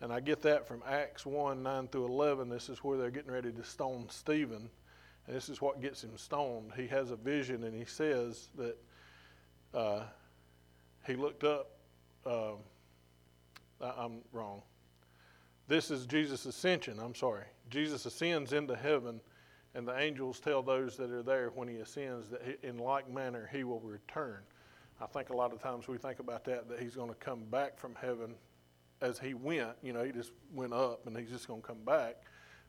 And 0.00 0.12
I 0.12 0.20
get 0.20 0.42
that 0.42 0.66
from 0.66 0.82
Acts 0.88 1.24
1 1.26 1.62
9 1.62 1.88
through 1.88 2.06
11. 2.06 2.48
This 2.48 2.68
is 2.68 2.78
where 2.78 2.96
they're 2.96 3.10
getting 3.10 3.30
ready 3.30 3.52
to 3.52 3.64
stone 3.64 4.06
Stephen. 4.08 4.70
And 5.26 5.36
this 5.36 5.48
is 5.48 5.60
what 5.60 5.80
gets 5.82 6.02
him 6.02 6.16
stoned. 6.16 6.72
He 6.76 6.86
has 6.88 7.10
a 7.10 7.16
vision 7.16 7.64
and 7.64 7.74
he 7.74 7.84
says 7.84 8.48
that 8.56 8.76
uh, 9.74 10.04
he 11.06 11.14
looked 11.14 11.44
up. 11.44 11.70
Uh, 12.24 12.52
I'm 13.82 14.20
wrong. 14.32 14.62
This 15.68 15.90
is 15.90 16.06
Jesus' 16.06 16.46
ascension. 16.46 16.98
I'm 16.98 17.14
sorry. 17.14 17.44
Jesus 17.70 18.06
ascends 18.06 18.52
into 18.52 18.76
heaven, 18.76 19.20
and 19.74 19.86
the 19.86 19.98
angels 19.98 20.40
tell 20.40 20.62
those 20.62 20.96
that 20.96 21.10
are 21.10 21.22
there 21.22 21.50
when 21.54 21.68
he 21.68 21.76
ascends 21.76 22.28
that 22.30 22.58
in 22.62 22.78
like 22.78 23.10
manner 23.10 23.48
he 23.52 23.64
will 23.64 23.80
return. 23.80 24.40
I 25.00 25.06
think 25.06 25.30
a 25.30 25.36
lot 25.36 25.52
of 25.52 25.60
times 25.60 25.88
we 25.88 25.98
think 25.98 26.20
about 26.20 26.44
that, 26.44 26.68
that 26.68 26.78
he's 26.78 26.94
going 26.94 27.08
to 27.08 27.16
come 27.16 27.44
back 27.50 27.78
from 27.78 27.94
heaven 27.94 28.34
as 29.00 29.18
he 29.18 29.34
went. 29.34 29.72
You 29.82 29.92
know, 29.92 30.04
he 30.04 30.12
just 30.12 30.32
went 30.54 30.72
up 30.72 31.06
and 31.06 31.16
he's 31.16 31.30
just 31.30 31.48
going 31.48 31.60
to 31.60 31.66
come 31.66 31.84
back. 31.84 32.16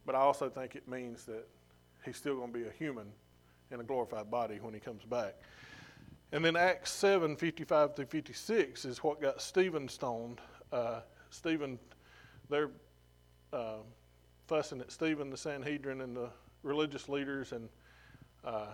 But 0.05 0.16
I 0.16 0.20
also 0.20 0.49
think 0.49 0.76
it 0.76 0.88
means 0.88 1.26
that 1.26 1.47
he's 2.03 2.18
still 2.18 2.38
going 2.38 2.51
to 2.51 2.59
be 2.59 2.66
a 2.66 2.72
human 2.72 3.07
in 3.72 3.80
a 3.80 3.84
glorified 3.84 4.32
body 4.32 4.59
when 4.61 4.74
he 4.74 4.80
comes 4.80 5.03
back. 5.03 5.36
And 6.32 6.43
then 6.43 6.55
Acts 6.55 6.91
7 6.91 7.36
55 7.36 7.95
through 7.95 8.05
56 8.05 8.86
is 8.86 9.03
what 9.03 9.22
got 9.22 9.39
Stephen 9.39 9.88
stoned. 9.88 10.41
Uh, 10.74 11.01
Stephen, 11.30 11.78
they're 12.49 12.71
uh, 13.53 13.78
fussing 14.47 14.82
at 14.82 14.91
Stephen, 14.91 15.30
the 15.30 15.38
Sanhedrin, 15.38 16.01
and 16.01 16.17
the 16.17 16.30
religious 16.63 17.07
leaders, 17.07 17.51
and 17.51 17.69
uh, 18.43 18.71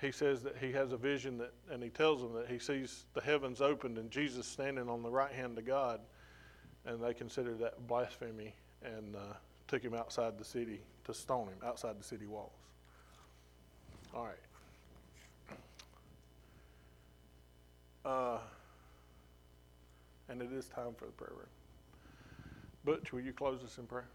he 0.00 0.12
says 0.12 0.42
that 0.42 0.56
he 0.56 0.70
has 0.70 0.92
a 0.92 0.96
vision 0.96 1.36
that, 1.38 1.52
and 1.72 1.82
he 1.82 1.88
tells 1.88 2.20
them 2.20 2.32
that 2.34 2.46
he 2.46 2.60
sees 2.60 3.06
the 3.14 3.20
heavens 3.20 3.60
opened 3.60 3.98
and 3.98 4.12
Jesus 4.12 4.46
standing 4.46 4.88
on 4.88 5.02
the 5.02 5.10
right 5.10 5.32
hand 5.32 5.58
of 5.58 5.66
God, 5.66 5.98
and 6.86 7.02
they 7.02 7.12
consider 7.12 7.54
that 7.54 7.84
blasphemy 7.88 8.54
and 8.84 9.16
uh, 9.16 9.34
took 9.66 9.82
him 9.82 9.94
outside 9.94 10.38
the 10.38 10.44
city 10.44 10.82
to 11.04 11.12
stone 11.12 11.48
him 11.48 11.58
outside 11.66 11.98
the 11.98 12.04
city 12.04 12.26
walls. 12.26 12.52
All 14.14 14.24
right. 14.24 14.34
Uh, 18.04 18.38
and 20.28 20.42
it 20.42 20.52
is 20.52 20.68
time 20.68 20.94
for 20.94 21.06
the 21.06 21.12
prayer 21.12 21.34
room. 21.34 21.48
Butch, 22.84 23.12
will 23.12 23.20
you 23.20 23.32
close 23.32 23.62
us 23.64 23.78
in 23.78 23.86
prayer? 23.86 24.08